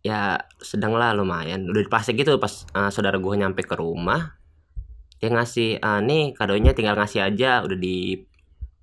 Ya 0.00 0.20
sedang 0.56 0.92
lah 0.92 1.10
lumayan. 1.10 1.64
Udah 1.64 1.80
di 1.80 1.88
plastik 1.88 2.14
gitu 2.14 2.36
pas 2.36 2.52
eh, 2.64 2.88
saudara 2.88 3.16
gue 3.16 3.34
nyampe 3.34 3.60
ke 3.60 3.74
rumah 3.74 4.36
dia 5.18 5.28
ngasih 5.28 5.80
"Ah, 5.80 5.98
nih 5.98 6.30
kadonya 6.30 6.70
tinggal 6.70 6.94
ngasih 6.94 7.24
aja. 7.24 7.60
Udah 7.60 7.74
di 7.74 8.22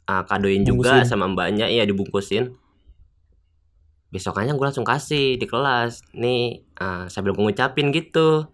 eh, 0.03 0.23
kadoin 0.25 0.61
juga 0.61 1.01
sama 1.03 1.25
mbaknya. 1.25 1.65
Iya 1.65 1.83
dibungkusin. 1.83 2.51
Besokannya 4.07 4.53
gue 4.53 4.65
langsung 4.65 4.83
kasih 4.83 5.35
di 5.35 5.45
kelas. 5.45 6.03
Nih 6.13 6.43
eh, 6.73 7.03
sambil 7.07 7.31
gue 7.31 7.43
ngucapin 7.43 7.89
gitu. 7.89 8.47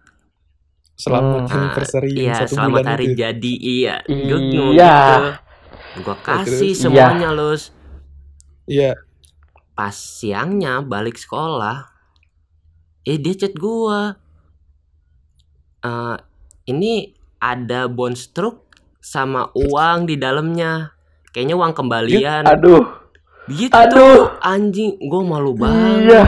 Selamat 0.94 1.48
Hmm. 1.48 1.56
anniversary 1.58 2.14
iya 2.14 2.36
satu 2.36 2.54
selamat 2.54 2.70
bulan 2.76 2.86
hari 2.88 3.06
itu. 3.08 3.16
jadi. 3.18 3.52
Iya 3.58 3.94
Iya. 4.06 4.96
Gue 5.94 6.16
kasih 6.18 6.72
terus? 6.72 6.78
semuanya 6.78 7.30
lus 7.30 7.68
Iya. 8.64 8.94
pas 9.72 9.92
siangnya 9.92 10.80
balik 10.80 11.14
sekolah 11.14 11.90
eh 13.02 13.16
dia 13.16 13.34
chat 13.36 13.52
gua 13.52 14.16
Eh 15.82 16.14
ini 16.64 17.10
ada 17.36 17.84
bonus 17.86 18.30
truk 18.30 18.62
sama 19.02 19.50
uang 19.52 20.06
di 20.06 20.14
dalamnya 20.14 20.94
kayaknya 21.28 21.58
uang 21.58 21.74
kembalian 21.74 22.46
Aduh. 22.46 22.86
gitu 23.50 23.74
aduh. 23.74 24.30
anjing 24.38 24.94
gua 25.02 25.22
malu 25.26 25.52
banget 25.52 26.06
Iya. 26.06 26.24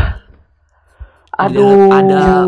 Aduh. 1.34 1.86
ada- 1.88 2.46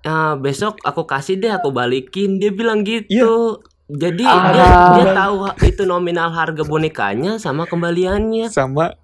Eh, 0.00 0.34
besok 0.38 0.76
aku 0.80 1.04
kasih 1.04 1.36
deh 1.36 1.48
aku 1.48 1.68
balikin 1.70 2.36
dia 2.36 2.48
bilang 2.48 2.84
gitu 2.84 3.60
jadi 3.86 4.16
dia 4.16 4.64
Ah. 4.64 4.92
dia 4.94 5.06
tahu 5.12 5.34
ha- 5.42 5.56
itu 5.60 5.82
nominal 5.84 6.28
harga 6.28 6.62
bonekanya 6.62 7.36
sama 7.36 7.64
kembaliannya 7.64 8.48
Sama 8.48 8.96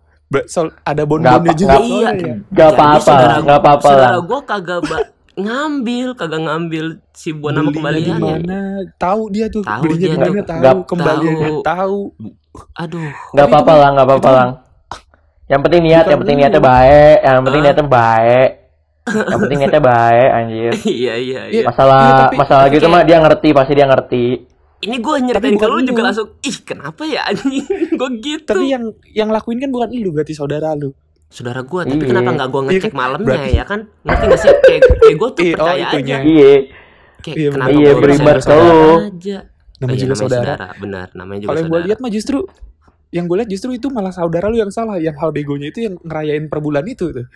sol- 0.46 0.72
ada 0.82 1.02
bon-bonnya 1.02 1.52
juga. 1.52 1.74
nggak- 1.74 1.84
Iya. 1.84 2.10
ya. 2.14 2.34
Gak 2.48 2.68
apa-apa, 2.72 3.14
gak 3.40 3.58
apa-apa 3.58 3.88
lah. 3.88 3.94
saudara 4.08 4.18
gue 4.20 4.40
kagak 4.42 4.80
ngambil 5.36 6.06
kagak 6.14 6.40
ngambil 6.40 6.84
si 7.10 7.30
buah 7.30 7.52
nama 7.52 7.70
kembaliannya 7.70 8.34
mana? 8.38 8.60
Tahu 8.94 9.22
dia 9.30 9.46
tuh. 9.48 9.62
Tahu 9.62 9.82
Belinya 9.82 9.98
dia 9.98 10.08
di 10.08 10.16
tuh. 10.16 10.32
mana? 10.32 10.42
Tahu. 10.42 10.58
Nggak 10.58 10.74
Kembaliannya 10.86 11.48
tahu. 11.50 11.60
tahu. 11.62 12.00
aduh 12.74 13.08
Gak 13.30 13.46
apa-apa 13.46 13.72
lah, 13.74 13.88
gak 13.92 14.06
apa-apa 14.06 14.30
lah. 14.30 14.48
Yang 15.46 15.60
penting 15.62 15.82
niat, 15.84 16.04
yang 16.04 16.18
penting 16.18 16.36
niatnya 16.36 16.62
baik, 16.62 17.16
yang 17.20 17.42
penting 17.42 17.60
Ah. 17.60 17.64
niatnya 17.64 17.86
baik. 17.86 18.50
Yang 19.02 19.38
penting 19.40 19.58
niatnya 19.58 19.82
baik, 19.84 20.28
anjir. 20.32 20.72
iya 20.98 21.14
iya 21.16 21.40
iya 21.48 21.62
Masalah 21.64 22.00
Iya, 22.00 22.14
tapi- 22.20 22.38
masalah 22.38 22.64
gitu 22.68 22.86
mah 22.86 23.02
dia 23.02 23.18
ngerti, 23.18 23.48
pasti 23.50 23.72
dia 23.72 23.86
ngerti. 23.86 24.24
Ini 24.80 24.96
gue 24.96 25.14
nyeritain 25.20 25.54
ke 25.54 25.66
lu 25.66 25.80
juga 25.82 26.02
langsung 26.02 26.28
ih 26.40 26.56
kenapa 26.58 27.02
ya 27.04 27.20
anjing 27.24 27.64
gue 28.00 28.08
gitu 28.18 28.48
Tapi 28.50 28.64
yang 28.66 28.84
yang 29.06 29.28
lakuin 29.28 29.58
kan 29.58 29.68
bukan 29.68 29.88
lu 29.92 30.10
berarti 30.10 30.32
saudara 30.32 30.72
lu. 30.72 30.92
saudara 31.26 31.60
gue 31.60 31.80
tapi 31.84 31.94
Iya. 31.96 32.10
kenapa 32.10 32.28
nggak 32.32 32.48
gue 32.48 32.60
Iya 32.60 32.68
ngecek 32.72 32.82
kan? 32.86 32.98
malamnya 32.98 33.26
Berarti- 33.28 33.54
ya 33.54 33.64
kan 33.64 33.80
ngerti 34.02 34.24
gak 34.26 34.38
sih 34.38 34.50
kayak 34.58 34.82
kayak 34.98 35.16
gue 35.16 35.28
tuh 35.30 35.40
Iya, 35.40 35.52
oh, 35.52 35.56
percaya 35.60 35.78
itunya. 35.80 36.16
aja 36.16 36.16
Iya. 36.26 36.52
kayak 37.20 37.36
Iya, 37.36 37.48
kenapa 37.50 37.68
benar. 37.70 37.78
Iya, 37.78 37.92
saudara 38.40 38.66
lu. 38.66 38.94
aja 39.06 39.38
Namanya 39.80 39.86
Oh, 39.86 39.94
iya, 39.94 40.02
juga 40.02 40.14
saudara. 40.16 40.54
benar 40.76 41.06
namanya 41.14 41.38
juga 41.38 41.48
Kalau 41.48 41.56
yang 41.56 41.64
gue 41.64 41.72
saudara 41.72 41.86
lihat 41.86 41.98
mah 41.98 42.10
justru 42.10 42.38
yang 43.10 43.24
gue 43.26 43.36
lihat 43.36 43.48
justru 43.48 43.68
itu 43.72 43.86
malah 43.88 44.10
saudara 44.10 44.46
lu 44.46 44.56
yang 44.56 44.68
salah 44.68 44.96
yang 44.96 45.14
hal 45.14 45.30
begonya 45.30 45.66
itu 45.68 45.80
yang 45.82 45.94
ngerayain 46.00 46.44
per 46.46 46.58
bulan 46.58 46.84
itu 46.84 47.04
tuh 47.10 47.26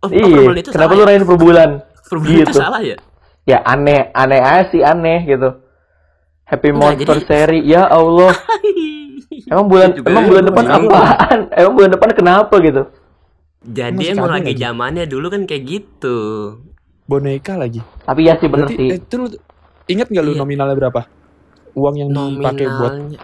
Oh, 0.00 0.08
Iya, 0.08 0.56
itu 0.56 0.70
kenapa 0.70 0.92
lu 0.94 1.02
ya? 1.02 1.06
rayain 1.06 1.22
per 1.22 1.36
bulan? 1.36 1.70
Perbulan 2.02 2.32
itu 2.32 2.42
gitu? 2.46 2.56
salah 2.56 2.80
ya? 2.80 2.96
Ya 3.44 3.60
aneh, 3.62 4.08
aneh 4.10 4.40
aja 4.40 4.64
sih 4.66 4.80
aneh 4.80 5.22
gitu. 5.26 5.59
Happy 6.50 6.68
Enggak, 6.68 6.82
Monster 6.98 7.16
jadi- 7.16 7.26
Seri, 7.26 7.60
ya 7.62 7.86
Allah. 7.86 8.34
Emang 9.46 9.66
bulan 9.66 9.90
Juga 9.92 10.06
emang 10.06 10.22
ya, 10.22 10.28
bulan 10.28 10.44
depan 10.44 10.64
apaan? 10.68 11.38
Emang 11.58 11.74
bulan 11.74 11.90
depan 11.90 12.08
kenapa 12.12 12.54
gitu? 12.60 12.82
Jadi 13.60 14.04
emang 14.08 14.26
kado 14.26 14.36
lagi 14.36 14.52
zamannya 14.56 15.04
dulu 15.04 15.26
kan 15.28 15.42
kayak 15.44 15.62
gitu. 15.64 16.18
boneka 17.04 17.54
lagi 17.54 17.82
Tapi 18.00 18.20
ya 18.22 18.34
sih 18.34 18.46
bener 18.46 18.70
berarti 18.70 18.74
sih. 18.76 18.86
eh, 18.88 18.98
itu 19.00 19.14
lu 19.16 19.26
ingat 19.86 20.06
nggak 20.08 20.22
lu 20.22 20.32
Iya. 20.32 20.40
nominalnya 20.40 20.76
berapa 20.76 21.00
uang 21.72 21.94
yang 21.96 22.08
dipakai 22.08 22.66
buat 22.68 22.92
Nominalnya 22.92 23.18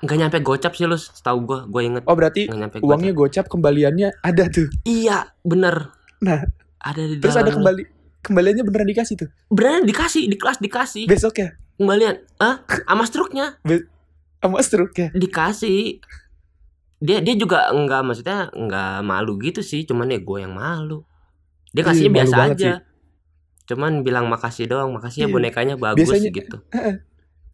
nggak 0.00 0.16
nyampe 0.16 0.38
gocap 0.40 0.72
sih 0.72 0.84
lu, 0.84 0.96
setahu 0.96 1.38
gua, 1.42 1.58
gua 1.66 1.82
inget 1.82 2.02
oh 2.02 2.14
berarti 2.14 2.48
uangnya 2.78 3.12
gocap 3.12 3.44
kembaliannya 3.46 4.16
ada 4.18 4.44
tuh 4.46 4.64
gocap. 4.66 4.84
Iya, 4.86 5.18
bener. 5.38 5.92
Nah, 6.18 6.48
ada 6.78 7.02
di 7.02 7.16
terus 7.18 7.32
ada 7.34 7.44
dalamnya. 7.44 7.56
kembali 7.60 7.82
kembaliannya 8.22 8.64
beneran 8.64 8.88
dikasih 8.88 9.14
tuh 9.18 9.28
Beneran 9.46 9.84
dikasih 9.84 10.22
di 10.24 10.36
kelas 10.36 10.56
dikasih 10.58 11.04
besok 11.04 11.34
ya 11.36 11.48
kembalian. 11.80 12.20
Ah, 12.36 12.60
sama 12.84 13.04
struknya 13.04 13.56
sama 14.40 14.60
struk 14.60 14.92
ya 14.94 15.08
dikasih. 15.10 16.00
Dia 17.00 17.24
dia 17.24 17.32
juga 17.32 17.72
enggak 17.72 18.04
maksudnya 18.04 18.52
enggak 18.52 19.00
malu 19.00 19.40
gitu 19.40 19.60
sih, 19.60 19.84
cuman 19.84 20.12
ya 20.12 20.20
gue 20.20 20.38
yang 20.38 20.52
malu. 20.52 21.00
Dia 21.72 21.80
Iya, 21.80 21.88
kasihnya 21.88 22.10
malu 22.10 22.16
biasa 22.20 22.36
aja. 22.46 22.72
Cuman 23.64 23.92
bilang 24.02 24.26
makasih 24.26 24.66
doang, 24.66 24.92
makasih 24.92 25.24
ya 25.24 25.28
Iya. 25.28 25.32
bonekanya 25.32 25.74
bagus 25.76 26.04
Biasanya- 26.04 26.32
gitu. 26.32 26.56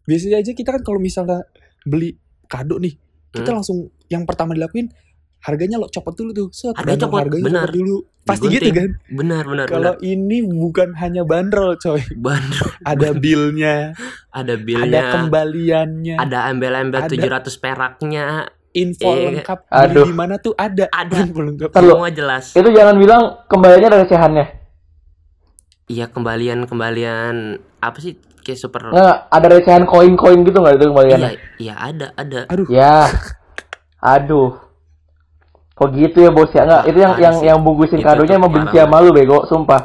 biasanya 0.03 0.37
aja 0.39 0.51
kita 0.51 0.69
kan 0.71 0.81
kalau 0.81 0.99
misalnya 0.99 1.43
beli 1.83 2.15
kado 2.47 2.79
nih 2.79 2.95
kita 3.29 3.51
Hmm. 3.51 3.59
langsung 3.59 3.77
yang 4.07 4.23
pertama 4.23 4.55
dilakuin 4.55 4.87
harganya 5.39 5.77
lo 5.77 5.87
copot 5.87 6.13
dulu 6.13 6.31
tuh 6.33 6.47
set 6.49 6.73
Harganya 6.73 6.97
bandrol 6.97 7.07
copot, 7.07 7.19
harganya 7.23 7.45
benar. 7.45 7.61
copot 7.63 7.75
dulu 7.75 7.95
pasti 8.21 8.45
gitu 8.49 8.69
kan 8.69 8.89
Benar, 9.07 9.43
benar, 9.45 9.65
kalau 9.65 9.93
ini 10.01 10.37
bukan 10.43 10.89
hanya 10.95 11.23
bandrol 11.23 11.77
coy 11.77 12.01
Bandrol 12.13 12.71
ada 12.83 13.09
billnya 13.13 13.75
ada 14.27 14.43
ada 14.43 14.53
bilnya, 14.57 15.01
kembaliannya 15.13 16.15
ada 16.17 16.37
embel-embel 16.47 17.01
Ada. 17.01 17.15
700 17.47 17.55
peraknya, 17.57 18.25
info 18.73 19.07
Iya. 19.07 19.23
lengkap 19.31 19.59
Aduh. 19.69 20.05
di 20.05 20.13
mana 20.13 20.35
tuh 20.37 20.53
ada 20.53 20.85
Ada. 20.87 21.15
info 21.23 21.39
lengkap 21.39 21.69
semua 21.71 22.09
jelas. 22.09 22.51
itu 22.51 22.69
jangan 22.69 22.95
bilang 22.97 23.21
kembaliannya 23.47 23.87
ada 23.87 23.99
recehannya. 24.03 24.47
Iya, 25.87 26.11
kembalian-kembalian 26.11 27.35
apa 27.79 27.97
sih 27.97 28.13
kayak 28.43 28.59
super 28.59 28.91
Nggak, 28.91 29.17
ada 29.31 29.47
recehan 29.47 29.83
koin-koin 29.83 30.43
gitu 30.43 30.59
nggak 30.59 30.75
itu 30.75 30.83
Iya, 30.83 30.89
kembaliannya? 30.89 31.29
iya 31.57 31.73
ada, 31.79 32.07
ada. 32.13 32.39
aduh 32.45 32.67
Ya. 32.67 33.07
Aduh. 33.97 34.66
Kok 35.77 35.89
gitu 35.93 36.17
ya 36.19 36.29
bos 36.29 36.49
ya? 36.49 36.63
Enggak, 36.63 36.83
itu 36.85 36.97
yang 36.97 37.13
Apaan 37.13 37.23
yang 37.23 37.35
yang 37.45 37.59
bungkusin 37.61 38.01
kadonya 38.01 38.35
emang 38.35 38.49
benci 38.49 38.75
sama 38.75 38.97
lu 38.97 39.09
bego, 39.11 39.45
sumpah. 39.45 39.81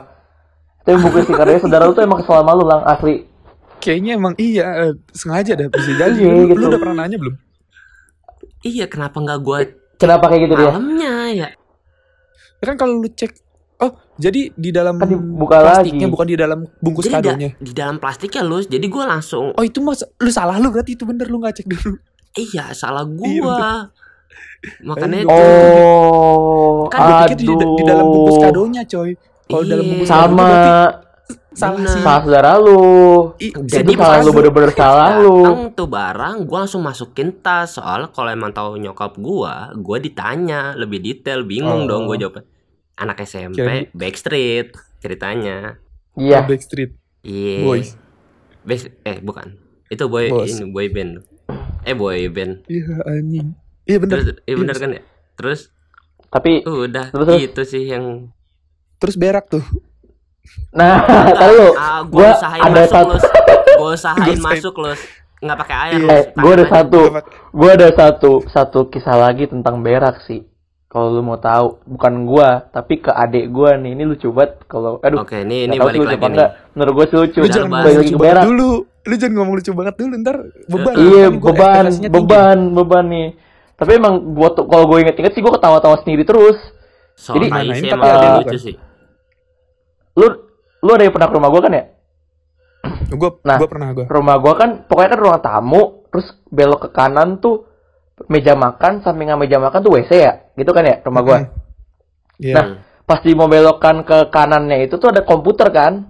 Itu 0.81 0.89
yang 0.91 1.01
bungkusin 1.03 1.35
kadonya 1.35 1.61
saudara 1.61 1.85
lu 1.85 1.93
tuh 1.93 2.01
emang 2.01 2.19
kesel 2.19 2.35
sama 2.35 2.53
lu 2.53 2.65
lang 2.65 2.83
asli. 2.83 3.29
kayaknya 3.79 4.15
emang 4.15 4.35
iya 4.37 4.63
eh, 4.81 4.93
sengaja 5.11 5.53
dah 5.53 5.67
bisa 5.67 5.91
jadi 5.93 6.15
Iya, 6.15 6.31
lu, 6.31 6.47
gitu. 6.47 6.55
lu 6.57 6.67
udah 6.69 6.79
pernah 6.79 6.97
nanya 6.99 7.19
belum 7.19 7.35
Iya, 8.63 8.87
kenapa 8.87 9.19
nggak 9.19 9.41
gua 9.41 9.59
Kenapa 9.97 10.25
kayak 10.25 10.41
gitu 10.41 10.55
dia? 10.57 10.71
malamnya 10.71 11.13
ya? 11.29 11.49
Ya 12.55 12.65
kan 12.65 12.77
kalau 12.77 12.97
lu 12.97 13.11
cek 13.11 13.35
oh 13.81 13.91
jadi 14.15 14.55
di 14.55 14.71
dalam 14.71 14.97
Kan 14.97 15.11
dibuka 15.11 15.59
plastiknya 15.59 16.07
lagi. 16.07 16.15
bukan 16.15 16.27
di 16.29 16.37
dalam 16.37 16.59
bungkus 16.79 17.03
Jadi 17.03 17.13
da- 17.13 17.21
kadonya 17.27 17.51
di 17.59 17.73
dalam 17.73 17.97
plastiknya 17.99 18.43
lu, 18.43 18.63
jadi 18.63 18.87
gua 18.87 19.05
langsung 19.11 19.51
oh 19.51 19.65
itu 19.67 19.83
mas 19.83 19.99
lu 20.17 20.31
salah 20.31 20.57
lu 20.57 20.71
berarti 20.71 20.95
itu 20.95 21.03
bener 21.03 21.27
lu 21.27 21.37
nggak 21.37 21.55
cek 21.59 21.67
dulu 21.67 21.99
iya 22.35 22.71
salah 22.73 23.03
Iya, 23.03 23.43
gua. 23.43 23.67
Makanya 24.81 25.19
Aduh. 25.19 25.27
itu 25.27 25.43
Oh, 25.43 26.87
Kan 26.87 27.01
pikir 27.27 27.37
di, 27.37 27.47
aduh. 27.49 27.75
di 27.75 27.83
dalam 27.83 28.07
bungkus 28.07 28.39
kadonya 28.39 28.83
coy 28.85 29.11
kalau 29.45 29.65
dalam 29.65 29.85
bungkus 29.85 30.09
kado 30.09 30.23
sama 31.53 31.75
Bener. 31.75 31.87
sih 31.87 32.01
salah 32.01 32.21
saudara 32.23 32.51
lu. 32.57 32.81
I- 33.39 33.53
Jadi 33.53 33.93
salah 33.93 34.21
lu 34.21 34.31
bener-bener 34.33 34.73
salah 34.73 35.11
lu. 35.19 35.37
datang 35.39 35.61
tuh 35.75 35.85
barang, 35.87 36.37
gua 36.45 36.65
langsung 36.65 36.81
masukin 36.81 37.29
tas. 37.37 37.77
Soalnya 37.77 38.09
kalau 38.09 38.31
emang 38.31 38.51
tahu 38.51 38.79
nyokap 38.79 39.19
gua, 39.19 39.69
gua 39.75 39.99
ditanya 39.99 40.73
lebih 40.73 40.99
detail, 40.99 41.43
bingung 41.43 41.85
Oh. 41.85 41.89
dong 41.91 42.03
gua 42.07 42.17
jawab. 42.17 42.41
Anak 42.95 43.21
SMP, 43.21 43.57
Kirain- 43.59 43.89
Backstreet 43.93 44.73
ceritanya. 44.99 45.77
Iya. 46.15 46.41
Backstreet 46.43 46.97
Iya. 47.21 47.57
Boys 47.63 48.01
Back- 48.63 48.97
eh 49.03 49.19
bukan. 49.19 49.59
Itu 49.87 50.07
boy 50.07 50.29
Bos. 50.29 50.49
ini 50.49 50.65
boy 50.67 50.89
band. 50.89 51.21
Eh 51.83 51.93
boy 51.93 52.29
band. 52.29 52.65
iya 52.67 52.97
anjing 53.05 53.53
iya 53.85 53.99
bener 53.99 54.17
Terus 54.19 54.27
iya 54.43 54.57
bener 54.57 54.75
Iya. 54.75 54.81
kan 54.81 54.91
ya? 54.91 55.03
Terus 55.35 55.61
Tapi 56.29 56.51
udah 56.63 57.07
Terus, 57.09 57.27
terus. 57.27 57.41
itu 57.43 57.63
sih 57.67 57.85
yang 57.87 58.33
terus 58.97 59.15
berak 59.15 59.47
tuh 59.47 59.65
nah, 60.71 61.03
tahu 61.41 61.53
lu. 61.53 61.69
ah, 61.73 62.01
Gua 62.03 62.23
gua 62.25 62.29
usahain 62.35 62.63
ada 62.63 62.73
masuk 62.75 62.91
satu 62.91 63.09
los. 63.09 63.25
Gua 63.79 63.89
usahain 63.91 64.39
masuk 64.41 64.75
los. 64.79 65.01
Nggak 65.39 65.59
pakai 65.59 65.77
air. 65.77 65.93
Iya. 65.93 66.03
Los. 66.03 66.13
Eh, 66.13 66.25
gua 66.35 66.53
ada 66.53 66.59
aja. 66.59 66.73
satu. 66.73 67.01
Pak- 67.09 67.29
Gua 67.53 67.71
ada 67.71 67.89
satu 67.91 68.31
satu 68.47 68.81
kisah 68.87 69.17
lagi 69.17 69.45
tentang 69.47 69.81
berak 69.81 70.23
sih. 70.23 70.47
Kalau 70.87 71.09
lu 71.11 71.21
mau 71.21 71.37
tahu, 71.37 71.81
bukan 71.87 72.15
gua, 72.23 72.49
tapi 72.69 72.99
ke 72.99 73.09
adik 73.09 73.49
gua 73.49 73.75
nih. 73.75 73.93
Ini 73.93 74.05
lucu 74.05 74.29
banget 74.29 74.61
kalau 74.67 75.01
aduh. 75.01 75.21
Oke, 75.21 75.41
ini 75.41 75.65
ini 75.65 75.75
balik 75.75 76.05
lagi 76.05 76.21
nih. 76.21 76.29
enggak. 76.29 76.51
Menurut 76.73 76.93
gua 76.93 77.07
sih 77.07 77.17
lucu. 77.19 77.39
lu 77.39 77.49
jangan 77.49 77.69
bahas. 77.71 77.85
Balik 77.85 77.99
lucu 77.99 78.17
berak. 78.17 78.45
dulu 78.45 78.71
lu 79.03 79.15
jangan 79.17 79.35
ngomong 79.35 79.55
lucu 79.57 79.71
banget 79.73 79.95
dulu 79.97 80.15
ntar 80.17 80.37
beban 80.65 80.95
Iya, 80.95 81.25
Kan 81.25 81.35
gua 81.35 81.47
beban, 81.49 81.85
beban, 82.09 82.59
beban 82.73 83.05
nih. 83.09 83.29
Tapi 83.83 83.91
emang 83.93 84.15
gua 84.31 84.49
tuh 84.49 84.63
kalau 84.65 84.87
gue 84.87 85.03
inget-inget 85.03 85.33
sih 85.33 85.43
gua 85.43 85.53
ketawa-tawa 85.53 85.99
sendiri 85.99 86.23
terus. 86.23 86.55
Soal 87.13 87.35
Jadi- 87.37 87.51
Nah, 87.51 87.61
ini 87.65 87.79
emang 87.83 87.99
tapi 87.99 88.07
ada 88.09 88.29
lucu 88.33 88.47
bukan? 88.47 88.63
sih. 88.63 88.75
Lu 90.15 90.27
lu 90.79 90.91
ada 90.93 91.03
yang 91.03 91.11
pernah 91.11 91.27
ke 91.27 91.35
rumah 91.35 91.51
gua 91.51 91.61
kan 91.61 91.73
ya? 91.73 91.85
gua 93.19 93.31
Nah. 93.43 93.59
gua 93.59 93.69
pernah 93.69 93.89
gua 93.93 94.05
Rumah 94.07 94.37
gua 94.39 94.55
kan 94.55 94.71
pokoknya 94.85 95.11
kan 95.11 95.21
ruang 95.21 95.41
tamu, 95.41 95.83
terus 96.09 96.27
belok 96.47 96.81
ke 96.81 96.91
kanan 96.91 97.37
tuh 97.37 97.67
meja 98.25 98.55
makan, 98.55 99.01
sampingan 99.01 99.35
meja 99.37 99.59
makan 99.59 99.81
tuh 99.81 99.93
WC 99.93 100.11
ya. 100.15 100.33
Gitu 100.53 100.71
kan 100.71 100.85
ya 100.85 100.97
rumah 101.01 101.23
gua. 101.23 101.39
Iya. 102.39 102.55
Nah, 102.55 102.65
pas 103.03 103.19
di 103.19 103.33
mau 103.33 103.45
belokkan 103.45 104.03
ke 104.03 104.29
kanannya 104.29 104.85
itu 104.85 104.95
tuh 104.95 105.11
ada 105.11 105.23
komputer 105.23 105.69
kan. 105.69 106.07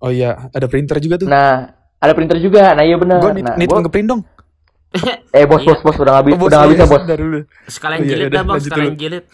oh 0.00 0.08
iya 0.08 0.48
ada 0.48 0.64
printer 0.64 0.96
juga 0.96 1.16
tuh 1.16 1.28
Nah, 1.28 1.68
ada 1.94 2.12
printer 2.12 2.36
juga. 2.36 2.72
Nah, 2.72 2.80
iya 2.80 2.96
benar. 2.96 3.20
gua 3.20 3.30
nit, 3.30 3.44
Nah, 3.44 3.52
nit 3.54 3.68
gua- 3.68 3.84
ngeprint 3.84 4.08
dong 4.08 4.22
eh 5.36 5.44
bos 5.44 5.60
Iya. 5.60 5.68
bos 5.70 5.80
bos 5.84 5.96
udah 5.96 6.18
bisa 6.20 6.34
Oh, 6.34 6.46
udah 6.46 6.58
nggak 6.58 6.66
iya, 6.66 6.74
bisa 6.74 6.84
bos. 6.84 7.02
Sekalian 7.68 8.00
Oh, 8.00 8.04
iya, 8.04 8.10
jilid 8.10 8.28
dah 8.28 8.42
bang, 8.42 8.58
sekalian 8.58 8.94
jilid. 8.94 9.24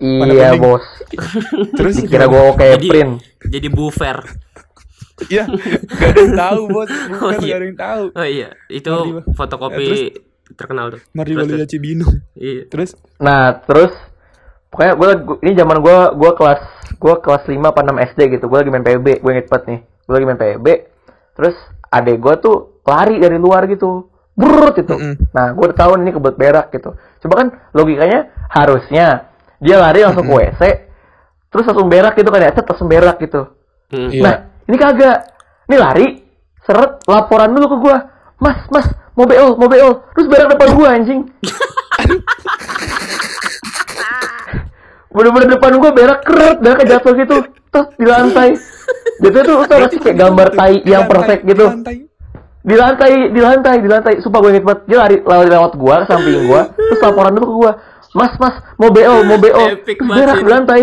Iya 0.00 0.48
bos. 0.56 0.84
terus 1.78 1.94
Dikira 1.98 2.26
gua 2.26 2.54
kayak 2.54 2.78
Jadi- 2.78 2.88
print. 2.88 3.12
Jadi 3.44 3.68
buffer. 3.68 4.18
Iya, 5.24 5.46
gak 5.46 6.10
ada 6.10 6.18
yang 6.18 6.34
tahu 6.36 6.60
bos, 6.74 6.90
bukan 6.90 7.22
Oh, 7.22 7.30
iya. 7.30 7.38
gak 7.46 7.54
ada 7.54 7.64
yang 7.64 7.78
tahu. 7.78 8.04
Oh 8.12 8.26
iya, 8.26 8.48
itu 8.66 8.92
fotokopi 9.30 9.86
Ya, 9.86 9.96
terkenal 10.54 10.90
tuh. 10.90 11.00
Mari. 11.12 11.38
Cibinong. 11.64 12.14
Iya. 12.34 12.66
Terus, 12.66 12.98
Nah, 13.18 13.62
terus 13.62 13.94
pokoknya 14.68 14.92
gue 14.92 15.10
ini 15.40 15.52
zaman 15.54 15.78
gue 15.78 15.98
gue 16.14 16.30
kelas 16.34 16.62
gue 16.94 17.14
kelas 17.16 17.42
5 17.46 17.62
apa 17.62 17.80
6 17.80 17.94
SD 18.10 18.20
gitu. 18.32 18.44
Gue 18.46 18.58
lagi 18.58 18.70
main 18.70 18.82
PB, 18.82 19.06
gue 19.18 19.30
inget 19.30 19.46
banget 19.46 19.64
nih. 19.66 19.78
Gue 20.02 20.14
lagi 20.14 20.26
main 20.26 20.40
PB. 20.40 20.66
Terus 21.32 21.56
adek 21.88 22.16
gue 22.18 22.34
tuh 22.36 22.56
lari 22.82 23.16
dari 23.16 23.36
luar 23.36 23.66
gitu. 23.66 24.10
Brrrt 24.34 24.74
gitu. 24.82 24.98
Mm-mm. 24.98 25.14
Nah, 25.30 25.54
gue 25.54 25.64
udah 25.70 25.78
tahu 25.78 25.94
ini 26.02 26.10
kebut 26.10 26.34
berak 26.34 26.74
gitu. 26.74 26.98
Coba 27.22 27.34
kan 27.38 27.48
logikanya 27.70 28.34
harusnya 28.50 29.30
dia 29.62 29.76
lari 29.78 30.02
langsung 30.02 30.26
ke 30.26 30.34
WC, 30.34 30.62
terus 31.54 31.64
langsung 31.70 31.86
berak 31.86 32.18
gitu 32.18 32.28
kan 32.34 32.42
ya, 32.42 32.50
set 32.50 32.66
langsung 32.66 32.90
berak 32.90 33.16
gitu. 33.22 33.54
Hmm. 33.94 34.10
Iya. 34.10 34.22
Nah, 34.22 34.34
ini 34.66 34.76
kagak. 34.76 35.18
Ini 35.64 35.76
lari, 35.80 36.06
seret, 36.60 37.00
laporan 37.08 37.48
dulu 37.56 37.66
ke 37.72 37.76
gua. 37.80 37.96
Mas, 38.36 38.60
mas, 38.68 38.84
mau 39.16 39.24
BO, 39.24 39.56
mau 39.56 39.64
BO. 39.64 40.04
Terus 40.12 40.26
berak 40.28 40.52
depan 40.52 40.68
gua 40.76 40.88
anjing. 40.92 41.20
Bener-bener 45.14 45.48
depan 45.56 45.72
gua 45.80 45.90
berak 45.94 46.20
keret, 46.26 46.58
berak 46.60 46.84
jatuh 46.84 47.14
gitu. 47.16 47.36
Terus 47.48 47.88
di 47.96 48.04
lantai. 48.04 48.50
Tuh 49.24 49.64
gak 49.64 49.88
sih 49.88 50.00
kayak 50.02 50.16
gambar 50.20 50.48
tai 50.52 50.84
yang 50.84 51.08
perfect 51.08 51.48
di 51.48 51.56
gitu. 51.56 51.64
lantai. 51.70 51.96
Di 52.64 52.74
lantai, 52.74 53.28
di 53.28 53.40
lantai, 53.44 53.76
di 53.84 53.88
lantai. 53.92 54.24
Sumpah 54.24 54.40
gue 54.40 54.56
inget 54.56 54.64
banget. 54.64 54.80
Dia 54.88 54.98
lari 55.04 55.16
lewat 55.20 55.46
lewat 55.52 55.72
gua 55.76 55.94
ke 56.00 56.06
samping 56.08 56.48
gua, 56.48 56.72
terus 56.72 57.00
laporan 57.04 57.36
dulu 57.36 57.44
ke 57.44 57.54
gua. 57.60 57.72
Mas, 58.14 58.32
mas, 58.40 58.54
mau 58.80 58.88
BO, 58.88 59.16
mau 59.26 59.36
BO. 59.36 59.64
Epic 59.74 60.00
Terus 60.00 60.08
banget 60.08 60.18
berak 60.24 60.36
di 60.40 60.48
lantai. 60.48 60.82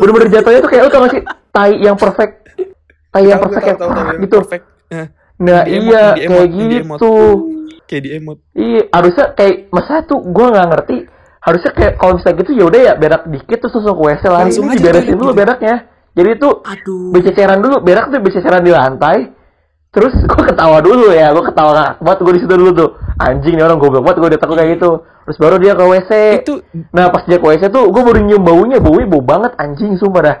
Bener-bener 0.00 0.28
jatuhnya 0.32 0.60
tuh 0.64 0.70
kayak 0.72 0.82
lu 0.82 0.90
tau 0.90 1.00
gak 1.06 1.12
sih 1.14 1.22
tai 1.52 1.72
yang 1.78 1.94
perfect. 1.94 2.34
Tai 3.12 3.22
yang 3.22 3.38
perfect 3.38 3.66
yang 3.66 3.78
gitu. 4.24 4.36
Perfect. 4.42 4.64
Nah 5.40 5.62
Di 5.64 5.70
iya 5.78 6.04
di 6.18 6.26
kayak 6.26 6.48
di 6.50 6.64
gitu. 6.82 7.12
kayak 7.86 8.02
di 8.02 8.10
emot. 8.18 8.38
Iya 8.56 8.82
harusnya 8.90 9.24
kayak 9.38 9.54
masa 9.70 10.02
tuh 10.02 10.18
gue 10.24 10.46
nggak 10.50 10.66
ngerti. 10.74 10.96
Harusnya 11.40 11.70
kayak 11.72 11.92
kalau 11.96 12.12
misalnya 12.18 12.36
gitu 12.44 12.50
ya 12.58 12.64
udah 12.68 12.80
ya 12.80 12.92
berak 12.98 13.22
dikit 13.30 13.58
terus 13.64 13.72
langsung 13.78 13.96
ke 13.96 14.02
WC 14.04 14.22
lari 14.26 14.42
Langsung 14.44 14.64
ini 14.66 14.72
aja 14.72 14.80
diberesin 14.80 15.16
dulu 15.16 15.30
gitu. 15.32 15.38
beraknya. 15.38 15.76
Jadi 16.10 16.30
tuh 16.36 16.52
Aduh. 16.66 17.10
bececeran 17.14 17.58
dulu 17.62 17.76
berak 17.80 18.04
tuh 18.10 18.20
bececeran 18.20 18.62
di 18.64 18.72
lantai. 18.74 19.18
Terus 19.90 20.14
gue 20.30 20.42
ketawa 20.44 20.78
dulu 20.78 21.10
ya, 21.10 21.30
gue 21.30 21.44
ketawa 21.44 21.70
ngakak 21.72 21.96
banget 22.00 22.18
gue 22.20 22.32
di 22.32 22.40
situ 22.40 22.54
dulu 22.54 22.70
tuh. 22.72 22.90
anjing 23.20 23.52
nih 23.52 23.62
orang 23.62 23.76
goblok 23.76 24.00
banget 24.00 24.16
gue 24.16 24.28
udah 24.32 24.40
takut 24.40 24.56
kayak 24.56 24.70
gitu. 24.74 24.90
Terus 25.20 25.36
baru 25.36 25.56
dia 25.56 25.72
ke 25.72 25.84
WC 25.84 26.10
Itu 26.40 26.54
nah 26.90 27.06
pas 27.08 27.22
dia 27.22 27.36
ke 27.36 27.46
WC 27.46 27.68
tuh 27.68 27.84
gue 27.86 28.02
baru 28.02 28.18
nyium 28.18 28.40
baunya 28.40 28.78
baunya 28.78 29.04
bau 29.04 29.20
banget 29.20 29.52
anjing 29.56 29.94
sumpah 29.94 30.22
dah. 30.22 30.36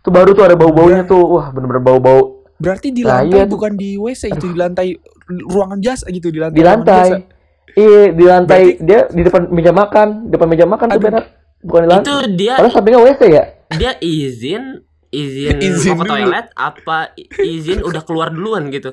Tuh 0.00 0.10
baru 0.10 0.30
tuh 0.30 0.44
ada 0.44 0.54
bau 0.54 0.70
baunya 0.70 1.02
tuh 1.02 1.18
wah 1.18 1.48
bener-bener 1.48 1.80
bau 1.80 1.98
bau 1.98 2.22
berarti 2.56 2.88
di 2.88 3.00
Nah, 3.00 3.20
lantai 3.20 3.32
iya 3.32 3.42
tuh. 3.44 3.52
bukan 3.52 3.72
di 3.74 3.90
WC 3.94 4.22
itu 4.30 4.46
di 4.46 4.56
lantai 4.56 4.88
ruangan 5.28 5.76
jasa 5.78 6.08
gitu 6.08 6.28
di 6.28 6.38
lantai. 6.38 6.56
di 6.56 6.62
lantai. 6.62 7.08
iya 7.74 8.02
di 8.10 8.24
lantai. 8.24 8.62
Dia 8.78 9.00
di 9.06 9.22
depan 9.22 9.48
meja 9.48 9.72
makan 9.72 10.08
depan 10.26 10.46
meja 10.46 10.64
makan 10.64 10.86
tuh 10.86 10.96
Aduh. 10.96 11.06
benar. 11.06 11.22
Bukan 11.60 11.80
di 11.80 11.88
lantai. 11.88 12.04
Itu 12.04 12.14
dia 12.32 12.54
Padahal 12.56 12.72
sampingnya 12.72 13.00
WC 13.02 13.20
ya? 13.26 13.44
dia 13.72 13.92
izin 13.98 14.62
izin, 15.16 15.56
Izin 15.66 15.90
mau 15.90 15.96
ke 15.96 16.04
dulu. 16.04 16.12
toilet 16.12 16.46
apa 16.52 16.98
i- 17.14 17.28
izin 17.48 17.80
udah 17.80 18.02
keluar 18.02 18.28
duluan 18.28 18.68
gitu. 18.68 18.92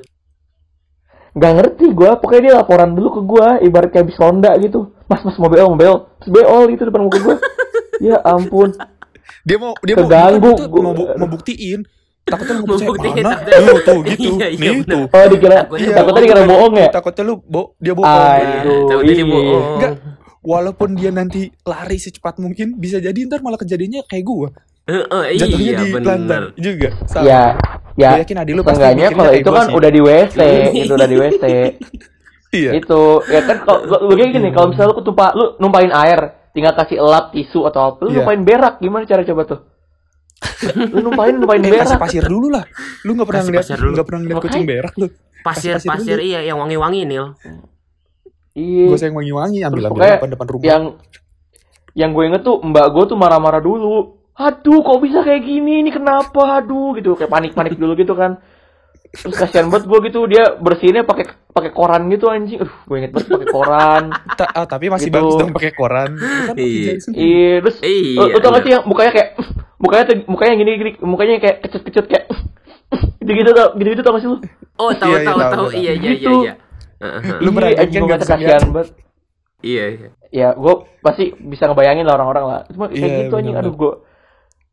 nggak 1.30 1.52
ngerti 1.52 1.84
gue 1.90 2.10
pokoknya 2.16 2.40
dia 2.40 2.54
laporan 2.56 2.90
dulu 2.90 3.08
ke 3.10 3.20
gue 3.22 3.46
ibarat 3.64 3.90
kayak 3.90 4.04
habis 4.04 4.16
ronda 4.16 4.54
gitu 4.56 4.80
mas 5.04 5.18
mas 5.20 5.34
mau 5.34 5.48
beol 5.48 5.66
mau 5.68 5.76
beol 5.76 5.96
terus 6.16 6.30
beol 6.32 6.62
gitu 6.68 6.82
depan 6.84 7.02
muka 7.02 7.18
gue 7.20 7.36
ya 8.06 8.16
ampun 8.24 8.70
Dia 9.42 9.58
mau 9.58 9.74
dia 9.78 9.92
mau 9.92 10.04
Keganggu, 10.04 10.52
mau, 10.74 10.94
bu- 10.94 11.10
mau 11.16 11.28
buktiin. 11.28 11.84
Takutnya 12.24 12.54
lu 12.54 12.64
percaya 12.64 12.80
Membuktiin, 12.86 13.14
mana? 13.18 13.28
takutnya- 13.34 13.60
Tuh, 13.60 13.78
tuh 13.82 13.98
gitu. 14.06 14.30
Iya, 14.32 14.46
iya, 14.46 14.56
Nih 14.56 14.68
bener. 14.78 14.88
tuh. 14.88 15.02
oh 15.10 15.26
dikira 15.26 15.56
Takutnya 15.58 15.84
takutnya 15.90 16.00
bohong. 16.06 16.22
dikira 16.22 16.42
bohong 16.46 16.72
ya 16.74 16.88
Takutnya 16.88 17.22
lu 17.22 17.34
bo 17.42 17.62
dia 17.76 17.92
bohong. 17.92 18.08
Aduh, 18.08 18.80
Takutnya 18.86 19.04
dia 19.10 19.18
iya. 19.18 19.26
bohong. 19.26 19.64
Enggak. 19.74 19.92
Walaupun 20.40 20.88
dia 20.94 21.10
nanti 21.10 21.40
lari 21.62 21.98
secepat 21.98 22.34
mungkin, 22.38 22.66
bisa 22.74 22.96
jadi 22.98 23.16
ntar 23.22 23.40
malah 23.40 23.58
kejadiannya 23.58 24.00
kayak 24.06 24.24
gua. 24.24 24.48
Heeh, 24.84 25.24
Jatuhnya 25.34 25.64
iya 25.64 25.78
di 25.78 25.90
bener. 25.90 26.08
lantai 26.10 26.40
juga. 26.56 26.88
Sama. 27.04 27.24
ya 27.24 27.42
ya 27.94 28.10
Gua 28.10 28.20
yakin 28.20 28.36
adik 28.38 28.52
lu 28.52 28.62
pasti 28.62 28.84
kalau 29.08 29.32
itu 29.32 29.50
kan 29.50 29.64
sih. 29.64 29.74
udah 29.74 29.90
di 29.90 30.00
WC 30.02 30.38
itu 30.82 30.92
udah 30.92 31.08
di 31.08 31.16
WC 31.16 31.44
Iya. 32.54 32.70
itu 32.76 33.00
ya 33.26 33.40
kan 33.42 33.56
kalau 33.60 33.80
lu 34.04 34.14
kayak 34.14 34.30
gini 34.30 34.48
kalau 34.50 34.70
misalnya 34.70 34.90
lu 34.90 34.98
ketumpah 34.98 35.28
lu 35.32 35.44
numpain 35.58 35.90
air 35.90 36.20
tinggal 36.50 36.70
kasih 36.72 36.96
elap 36.98 37.30
tisu 37.30 37.64
atau 37.64 37.80
apa 37.88 37.98
lu 38.00 38.10
Iya. 38.10 38.16
numpain 38.20 38.40
berak 38.40 38.74
gimana 38.78 39.02
cara 39.04 39.22
coba 39.22 39.42
tuh 39.44 39.60
lu 40.92 41.00
numpain 41.02 41.32
numpain 41.32 41.58
Eh, 41.58 41.70
kasih 41.72 41.80
berak 41.88 42.00
pasir 42.00 42.24
dulu 42.24 42.46
lah. 42.48 42.64
Lu 43.00 43.10
nggak 43.12 43.24
pernah 43.24 43.40
Kasih 43.40 43.50
ngeliat 43.50 43.64
pasir 43.64 43.78
dulu. 43.80 43.90
nggak 43.90 44.06
pernah 44.06 44.20
ngeliat 44.20 44.38
kucing 44.40 44.64
berak 44.64 44.94
lu. 44.94 45.06
Pasir 45.40 45.72
Kasih 45.72 45.88
pasir 45.88 45.90
pasir 45.90 46.16
dulu. 46.16 46.24
iya 46.24 46.40
yang 46.44 46.56
wangi-wangi 46.58 47.00
Nil. 47.04 47.26
iya 48.52 48.84
Gue 48.86 48.98
sayang 48.98 49.16
wangi-wangi 49.16 49.58
ambil 49.60 49.82
ambil 49.88 50.00
depan 50.12 50.28
depan 50.30 50.46
rumah. 50.48 50.64
yang 50.64 50.82
yang 51.92 52.10
gue 52.10 52.24
inget 52.24 52.42
tuh 52.42 52.60
mbak 52.60 52.86
gue 52.88 53.04
tuh 53.04 53.16
marah-marah 53.16 53.58
dulu 53.58 54.18
aduh 54.36 54.80
kok 54.80 54.98
bisa 54.98 55.20
kayak 55.20 55.42
gini 55.42 55.78
ini 55.78 55.90
kenapa 55.90 56.58
aduh 56.58 56.94
gitu 56.94 57.14
kayak 57.14 57.28
panik-panik 57.28 57.74
dulu 57.74 57.94
gitu 57.94 58.12
kan 58.12 58.42
terus 59.06 59.30
kasihan 59.32 59.68
banget 59.68 59.86
gue 59.86 59.98
gitu 60.04 60.26
dia 60.26 60.56
bersihinnya 60.56 61.02
pakai 61.02 61.22
pakai 61.48 61.70
koran 61.70 62.06
gitu 62.08 62.26
anjing 62.26 62.58
aduh 62.58 62.74
gue 62.84 62.96
inget 62.98 63.12
banget 63.12 63.30
pakai 63.30 63.48
koran 63.48 64.02
Ta- 64.34 64.50
ah, 64.52 64.66
tapi 64.66 64.90
masih 64.90 65.06
Gitu. 65.06 65.14
bagus 65.14 65.34
dong 65.36 65.52
pakai 65.52 65.70
koran. 65.72 66.10
Kan 66.18 66.54
Iya. 66.56 66.98
iya 67.08 67.52
terus 67.60 67.76
Iya, 67.78 68.18
lu, 68.18 68.26
lu 68.28 68.38
tau 68.38 68.50
gak 68.50 68.62
sih 68.62 68.72
yang 68.72 68.82
mukanya 68.84 69.12
kayak 69.12 69.28
mukanya 69.76 70.02
tuh 70.04 70.16
mukanya 70.26 70.52
gini 70.56 70.70
gini 70.74 70.90
mukanya 71.00 71.34
kayak 71.38 71.56
kecut-kecut 71.60 72.06
kayak 72.08 72.24
gitu 73.16 73.30
gitu 73.32 73.50
tau 73.52 73.68
gitu 73.72 73.88
gitu 73.88 74.02
tau 74.02 74.12
gak 74.12 74.22
sih 74.22 74.28
lu 74.28 74.38
Oh, 74.74 74.90
tahu 74.90 75.06
Iya, 75.06 75.14
iya, 75.14 75.22
tahu 75.24 75.38
tahu, 75.38 75.46
tahu. 75.46 75.54
tahu. 75.54 75.68
Iya 75.72 75.92
iya 75.92 75.94
iya 75.94 76.10
Gitu. 76.16 76.32
iya. 76.42 76.54
Heeh. 76.96 77.22
Lu 77.38 77.44
Iya, 77.44 77.50
merhatiin 77.52 77.78
anjing 77.80 78.02
kan 78.04 78.18
bisa 78.18 78.26
kasihan 78.28 78.62
banget 78.68 78.88
Iya 79.62 79.84
iya. 79.88 80.08
ya 80.28 80.48
gue 80.52 80.74
pasti 81.00 81.24
bisa 81.38 81.64
ngebayangin 81.64 82.02
lah 82.02 82.14
orang-orang 82.16 82.44
lah 82.44 82.60
cuma 82.66 82.90
kayak 82.90 82.98
gitu 83.22 83.34
anjing 83.36 83.54
aduh 83.54 83.70
gue 83.72 83.92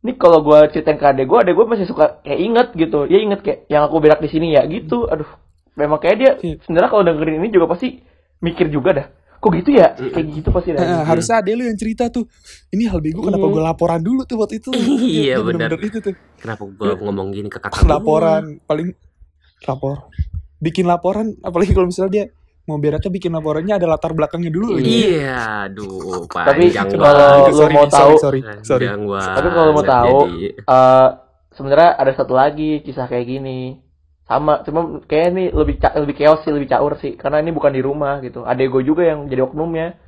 ini 0.02 0.18
kalau 0.18 0.42
gue 0.42 0.60
ceritain 0.70 0.98
ke 0.98 1.06
adek 1.06 1.26
gue 1.26 1.38
adek 1.40 1.54
gue 1.54 1.66
masih 1.68 1.86
suka 1.86 2.20
kayak 2.22 2.40
inget 2.40 2.68
gitu 2.74 3.06
dia 3.06 3.20
inget 3.20 3.40
kayak 3.42 3.60
yang 3.68 3.86
aku 3.86 4.02
berak 4.02 4.18
di 4.18 4.30
sini 4.30 4.54
ya 4.54 4.66
gitu 4.66 5.06
aduh 5.06 5.30
memang 5.74 6.02
kayak 6.02 6.16
dia 6.18 6.32
Iya. 6.42 6.56
sebenarnya 6.66 6.90
kalau 6.90 7.04
dengerin 7.06 7.38
ini 7.38 7.50
juga 7.50 7.70
pasti 7.70 8.02
mikir 8.42 8.68
juga 8.68 8.90
dah 8.92 9.08
kok 9.38 9.52
gitu 9.58 9.74
ya 9.74 9.94
kayak 9.98 10.26
gitu 10.38 10.50
pasti 10.50 10.70
dah 10.74 10.82
Nah, 10.82 11.02
harusnya 11.02 11.42
ada 11.42 11.50
lu 11.50 11.66
yang 11.66 11.74
cerita 11.74 12.14
tuh. 12.14 12.30
Ini 12.70 12.86
hal 12.86 13.02
bego 13.02 13.26
kenapa 13.26 13.42
Iya. 13.42 13.54
gue 13.58 13.64
laporan 13.66 14.02
dulu 14.02 14.22
tuh 14.22 14.38
waktu 14.38 14.62
itu. 14.62 14.70
Iya, 15.02 15.42
itu 15.82 15.98
tuh. 15.98 16.14
Kenapa 16.38 16.62
gua 16.70 16.94
ngomong 16.94 17.34
gini 17.34 17.50
ke 17.50 17.58
kakak? 17.58 17.82
gua? 17.82 17.98
Laporan 17.98 18.62
paling 18.70 18.94
lapor. 19.66 20.10
Bikin 20.62 20.86
laporan 20.86 21.34
apalagi 21.42 21.74
kalau 21.74 21.90
misalnya 21.90 22.12
dia 22.14 22.26
mau 22.72 22.80
beraknya 22.80 23.12
bikin 23.12 23.32
laporannya 23.32 23.74
ada 23.74 23.86
latar 23.86 24.12
belakangnya 24.12 24.48
dulu 24.48 24.74
lagi. 24.74 24.88
Iya, 25.12 25.68
aduh, 25.68 26.24
Tapi 26.26 26.72
panjang 26.72 26.88
kalau 26.94 27.52
sorry, 27.52 27.74
mau 27.74 27.84
sorry, 27.84 27.92
tahu- 27.92 28.18
sorry, 28.18 28.40
sorry. 28.64 28.86
Panjang 28.88 29.02
tapi 29.36 29.48
kalau 29.50 29.72
mau 29.72 29.84
tahu 29.84 30.18
eh 30.58 31.08
sebenarnya 31.52 31.90
ada 31.94 32.12
satu 32.14 32.32
lagi 32.32 32.80
kisah 32.80 33.06
kayak 33.06 33.28
gini 33.28 33.76
sama 34.24 34.64
cuma 34.64 34.80
kayak 35.04 35.28
ini 35.30 35.44
lebih 35.52 35.76
ca- 35.78 35.92
lebih 35.94 36.16
chaos 36.16 36.40
sih 36.40 36.50
lebih 36.50 36.72
caur 36.72 36.96
sih 36.96 37.14
karena 37.14 37.38
ini 37.38 37.52
bukan 37.52 37.68
di 37.70 37.84
rumah 37.84 38.18
gitu 38.20 38.42
adek 38.42 38.72
gue 38.72 38.84
juga 38.86 39.04
yang 39.06 39.28
jadi 39.28 39.44
oknumnya 39.44 40.00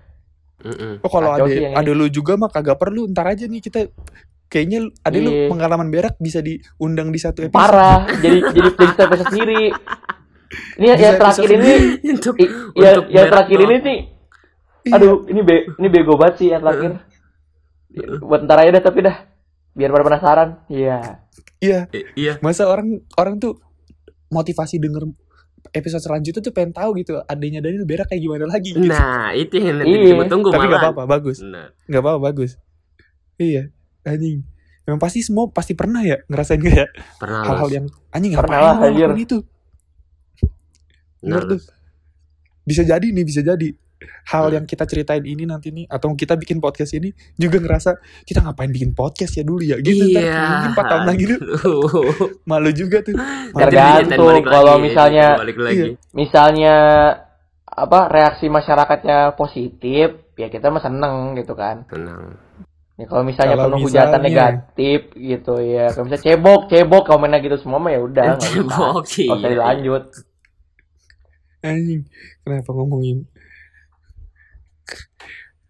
Mm-mm. 0.64 1.04
Oh 1.04 1.12
kalau 1.12 1.36
ada 1.36 1.44
ada 1.44 1.92
lu 1.92 2.08
juga 2.08 2.40
mah 2.40 2.48
kagak 2.48 2.80
perlu 2.80 3.04
ntar 3.10 3.28
aja 3.28 3.44
nih 3.44 3.60
kita 3.60 3.92
kayaknya 4.48 4.88
ada 5.02 5.18
lu 5.18 5.28
Iya. 5.28 5.52
pengalaman 5.52 5.90
berak 5.90 6.16
bisa 6.18 6.40
diundang 6.40 7.10
di 7.10 7.20
satu 7.20 7.44
episode. 7.44 7.52
parah 7.54 8.08
jadi 8.16 8.40
jadi 8.48 8.70
jadi 8.72 8.92
episode 9.04 9.28
sendiri 9.28 9.62
ini 10.76 10.86
yang, 10.86 10.96
Bisa 10.96 11.06
yang 11.06 11.18
terakhir 11.18 11.50
ini 11.52 11.72
Untuk 12.14 12.36
i- 12.38 12.52
ya 12.74 12.90
untuk 12.94 13.06
yang 13.10 13.28
terakhir 13.28 13.60
ini 13.60 13.76
nih 13.80 14.00
Iya. 14.84 14.94
aduh 14.94 15.16
ini 15.26 15.40
be 15.42 15.56
ini 15.74 15.88
bego 15.88 16.14
banget 16.14 16.36
sih 16.38 16.48
yang 16.50 16.60
terakhir 16.60 17.00
buat 18.20 18.44
ntar 18.44 18.58
aja 18.60 18.72
dah 18.74 18.84
tapi 18.84 19.00
dah 19.02 19.16
biar 19.72 19.90
pada 19.90 20.04
penasaran 20.04 20.50
iya 20.68 21.24
Iya. 21.58 21.88
I- 21.90 22.10
iya. 22.20 22.34
Masa 22.40 22.68
orang 22.68 23.00
orang 23.16 23.40
tuh 23.40 23.56
motivasi 24.28 24.78
denger 24.78 25.08
episode 25.72 26.04
selanjutnya 26.04 26.42
tuh 26.42 26.52
pengen 26.52 26.70
tahu 26.70 26.92
gitu 26.98 27.24
adanya 27.24 27.58
Daniel 27.60 27.84
berak 27.84 28.06
kayak 28.06 28.20
gimana 28.20 28.44
lagi 28.46 28.76
gitu. 28.76 28.84
Nah, 28.84 29.32
itu 29.32 29.56
yang 29.56 29.80
nanti 29.80 29.96
Iya. 29.96 30.20
ditunggu 30.20 30.52
Tapi 30.52 30.68
nggak 30.68 30.84
apa-apa, 30.84 31.04
bagus. 31.08 31.40
Nah, 31.40 31.72
nggak 31.88 32.02
apa-apa 32.04 32.20
bagus. 32.22 32.60
Iya, 33.38 33.72
anjing. 34.04 34.44
Emang 34.84 35.00
pasti 35.00 35.24
semua 35.24 35.48
pasti 35.48 35.72
pernah 35.72 36.04
ya 36.04 36.20
ngerasain 36.28 36.60
gak 36.60 36.76
ya 36.76 36.88
pernah 37.16 37.48
hal-hal 37.48 37.70
yang 37.72 37.86
anjing 38.12 38.36
Pernah 38.36 38.44
ngapain 38.52 38.68
lah, 38.68 38.76
lu 38.76 38.88
anjir. 38.92 39.10
itu. 39.24 39.38
Nah, 41.24 41.40
Bener 41.40 41.44
tuh. 41.50 41.60
Bisa 42.64 42.82
jadi 42.82 43.04
nih, 43.06 43.24
bisa 43.24 43.40
jadi. 43.42 43.72
Hal 44.26 44.52
yang 44.52 44.64
kita 44.64 44.84
ceritain 44.84 45.24
ini 45.24 45.44
nanti 45.44 45.72
nih 45.72 45.88
atau 45.88 46.12
kita 46.12 46.36
bikin 46.36 46.60
podcast 46.60 46.92
ini 46.92 47.08
juga 47.34 47.56
ngerasa 47.58 47.96
kita 48.22 48.44
ngapain 48.44 48.68
bikin 48.68 48.92
podcast 48.92 49.32
ya 49.34 49.44
dulu 49.44 49.64
ya 49.64 49.80
gitu 49.80 50.04
ntar 50.06 50.20
Iya. 50.22 50.44
mungkin 50.44 50.72
4 50.76 50.84
tahun 50.84 51.04
lagi 51.08 51.24
tuh 51.24 51.40
malu 52.52 52.72
juga 52.74 53.00
tuh 53.00 53.16
Tergantung, 53.50 54.44
kalau 54.44 54.76
lagi, 54.76 54.84
misalnya- 54.84 55.32
diceritain 55.32 55.40
balik 55.40 55.58
lagi. 55.58 55.80
Iya. 55.80 55.88
misalnya 56.12 56.76
apa 57.66 58.00
reaksi 58.06 58.46
masyarakatnya 58.48 59.18
positif 59.34 60.08
ya 60.36 60.48
kita 60.48 60.68
mah 60.68 60.84
seneng 60.84 61.16
gitu 61.36 61.54
kan 61.54 61.88
Tenang. 61.88 62.36
ya 62.96 63.06
kalau 63.08 63.24
misalnya 63.24 63.56
Kalau 63.56 63.66
penuh 63.72 63.80
hujatan 63.82 64.20
misalnya- 64.20 64.52
negatif 64.52 65.00
gitu 65.16 65.54
ya 65.60 65.86
kalau 65.90 66.04
misalnya 66.06 66.26
cebok 66.26 66.62
cebok 66.68 67.04
komennya 67.08 67.40
gitu 67.40 67.56
semua 67.58 67.80
mah 67.80 67.88
ya 67.90 68.02
udah 68.02 68.24
nggak 68.30 68.40
usah. 68.42 68.52
Cebok, 68.52 69.02
usah 69.32 69.40
iya. 69.40 69.48
dilanjut 69.50 70.04
anjing 71.64 72.04
kenapa 72.44 72.70
ngomongin 72.70 73.26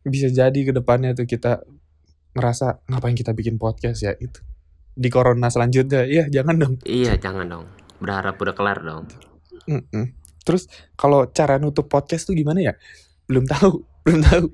bisa 0.04 0.28
jadi 0.28 0.60
ke 0.60 0.74
depannya 0.74 1.14
tuh 1.14 1.24
kita 1.24 1.64
ngerasa 2.34 2.82
ngapain 2.86 3.14
kita 3.14 3.32
bikin 3.32 3.56
podcast 3.56 4.02
ya 4.02 4.12
itu 4.14 4.42
di 4.92 5.08
corona 5.08 5.48
selanjutnya 5.48 6.04
ya 6.04 6.28
jangan 6.28 6.56
dong 6.60 6.74
Iya, 6.84 7.16
jangan 7.16 7.46
dong. 7.48 7.66
Berharap 7.98 8.36
udah 8.36 8.54
kelar 8.54 8.80
dong. 8.80 9.06
Mm-mm. 9.64 10.12
terus 10.44 10.68
kalau 10.94 11.24
cara 11.26 11.56
nutup 11.56 11.88
podcast 11.88 12.28
tuh 12.28 12.36
gimana 12.36 12.60
ya 12.60 12.74
belum 13.26 13.48
tahu 13.48 13.80
belum 14.04 14.20
tahu 14.22 14.46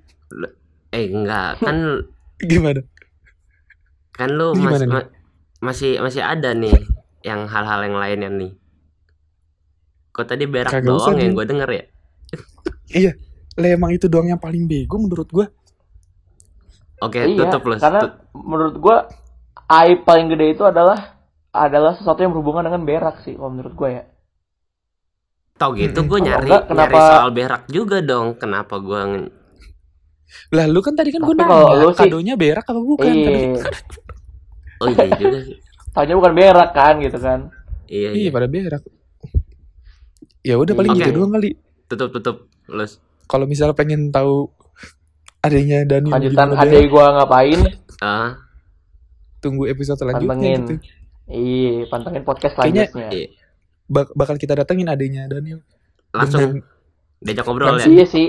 Eh, 0.89 1.06
enggak. 1.08 1.58
Kan 1.58 2.06
gimana 2.52 2.82
kan 4.12 4.30
lu 4.30 4.54
Gimana 4.54 4.75
mas- 4.75 4.86
ma- 4.86 5.12
masih 5.62 5.97
masih 5.97 6.21
ada 6.21 6.54
nih 6.54 6.78
yang 7.21 7.45
hal-hal 7.45 7.82
yang 7.82 7.95
lainnya 7.95 8.30
nih. 8.30 8.52
Kok 10.10 10.26
tadi 10.26 10.43
berak 10.43 10.72
Kagak 10.72 10.89
usah, 10.89 11.12
doang 11.12 11.17
yang 11.17 11.34
gue 11.34 11.45
denger 11.45 11.69
ya? 11.69 11.84
lah 13.60 13.69
emang 13.69 13.91
itu 13.91 14.08
doang 14.08 14.26
yang 14.26 14.39
paling 14.39 14.65
bego 14.65 14.95
menurut 14.98 15.28
gua 15.28 15.45
Oke, 17.00 17.19
iya 17.22 17.48
tutup 17.48 17.63
lu. 17.65 17.76
karena 17.76 18.00
Tut- 18.02 18.19
menurut 18.34 18.76
gua 18.76 18.98
aib 19.69 20.04
paling 20.04 20.28
gede 20.28 20.54
itu 20.54 20.63
adalah 20.63 21.19
adalah 21.50 21.91
sesuatu 21.93 22.19
yang 22.19 22.32
berhubungan 22.32 22.63
dengan 22.65 22.84
berak 22.84 23.19
sih 23.19 23.36
kalau 23.36 23.52
menurut 23.52 23.74
gua 23.74 23.89
ya 23.91 24.04
Tau 25.56 25.76
gitu 25.76 25.91
gue 26.02 26.08
Kalau 26.10 26.24
nyari 26.24 26.48
enggak, 26.48 26.63
nyari 26.63 26.72
kenapa- 26.88 27.12
soal 27.13 27.32
berak 27.36 27.63
juga 27.67 27.98
dong. 28.00 28.28
Kenapa 28.34 28.80
gue 28.80 29.02
lah 30.52 30.65
lu 30.69 30.80
kan 30.80 30.93
tadi 30.93 31.10
kan 31.10 31.19
kalau 31.19 31.36
nanya 31.36 31.76
lu 31.76 31.89
sih- 31.89 32.00
kadonya 32.00 32.34
berak 32.38 32.63
apa 32.63 32.80
bukan 32.80 33.06
Tadi- 33.08 33.19
iya 33.19 33.50
Oh 34.80 34.88
iya 34.88 35.06
juga 35.12 35.38
sih. 35.41 35.58
taunya 35.91 36.15
bukan 36.15 36.32
berak 36.32 36.69
kan 36.72 36.93
gitu 37.02 37.17
kan 37.17 37.39
Iya, 37.88 38.13
iya 38.13 38.30
iya. 38.30 38.32
pada 38.32 38.48
berak 38.48 38.84
ya 40.41 40.56
udah 40.56 40.73
paling 40.73 40.91
Oke. 40.91 40.99
gitu 41.02 41.12
doang 41.13 41.32
kali 41.32 41.49
Tutup 41.86 42.10
tutup. 42.12 42.38
Lus. 42.67 43.02
kalau 43.25 43.45
misalnya 43.45 43.73
pengen 43.73 44.10
tahu 44.10 44.45
adanya 45.39 45.82
Daniel 45.84 46.13
lanjutan 46.13 46.47
berak, 46.52 46.86
gua 46.86 47.06
ngapain 47.15 47.60
Ah, 47.97 48.38
tunggu 49.39 49.65
episode 49.65 49.97
selanjutnya 49.97 50.30
pantengin 50.30 50.60
gitu 50.60 50.73
iya 51.28 51.73
pantengin 51.86 52.23
podcast 52.23 52.54
Kayaknya- 52.56 52.88
selanjutnya 52.88 53.10
iya. 53.12 53.28
Bak- 53.86 54.13
bakal 54.13 54.36
kita 54.36 54.54
datengin 54.54 54.86
adanya 54.86 55.25
Daniel 55.25 55.65
Langsung 56.10 56.62
dengan 56.62 56.62
diajak 57.19 57.43
ngobrol 57.43 57.75
ya 57.75 57.86
Iya 57.86 58.06
sih. 58.06 58.28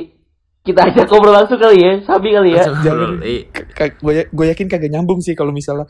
Kita 0.61 0.85
ajak 0.85 1.07
ngobrol 1.07 1.33
langsung 1.33 1.57
kali 1.57 1.81
ya, 1.81 1.92
Sabi 2.03 2.29
kali 2.31 2.51
ya. 2.53 2.64
Jangan. 2.81 3.20
Iya. 3.20 4.27
gue 4.29 4.46
yakin 4.46 4.66
kagak 4.66 4.90
nyambung 4.90 5.20
sih 5.20 5.33
kalau 5.33 5.49
misalnya 5.51 5.88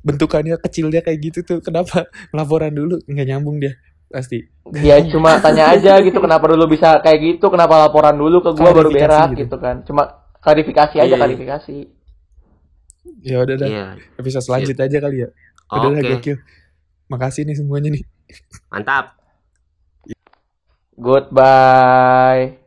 bentukannya 0.00 0.58
kecil 0.60 0.90
dia 0.90 1.00
kayak 1.00 1.18
gitu 1.22 1.38
tuh 1.42 1.58
kenapa 1.58 2.06
laporan 2.36 2.70
dulu 2.70 2.98
nggak 3.04 3.26
nyambung 3.28 3.58
dia 3.58 3.74
pasti 4.12 4.38
Ya 4.78 5.00
cuma 5.04 5.36
tanya 5.40 5.68
aja 5.68 5.98
gitu 5.98 6.16
kenapa 6.16 6.46
dulu 6.46 6.70
bisa 6.70 7.00
kayak 7.00 7.18
gitu, 7.18 7.48
kenapa 7.48 7.82
laporan 7.82 8.14
dulu 8.14 8.40
ke 8.40 8.50
gua 8.54 8.70
baru 8.70 8.88
berak 8.88 9.34
gitu. 9.34 9.44
gitu 9.44 9.56
kan. 9.58 9.82
Cuma 9.82 10.02
klarifikasi 10.38 10.96
aja 10.96 11.08
Iya. 11.08 11.18
klarifikasi. 11.18 11.78
ya 13.22 13.38
udah 13.38 13.54
dah 13.54 13.68
Iya. 13.68 13.86
episode 14.16 14.42
selanjutnya 14.42 14.84
aja 14.86 14.98
kali 14.98 15.16
ya 15.22 15.28
udah 15.70 15.88
Oke. 15.90 15.94
lah 15.94 16.02
gokil 16.14 16.36
makasih 17.06 17.42
nih 17.46 17.54
semuanya 17.54 17.90
nih 17.90 18.02
Mantap. 18.70 19.14
Goodbye. 20.98 22.61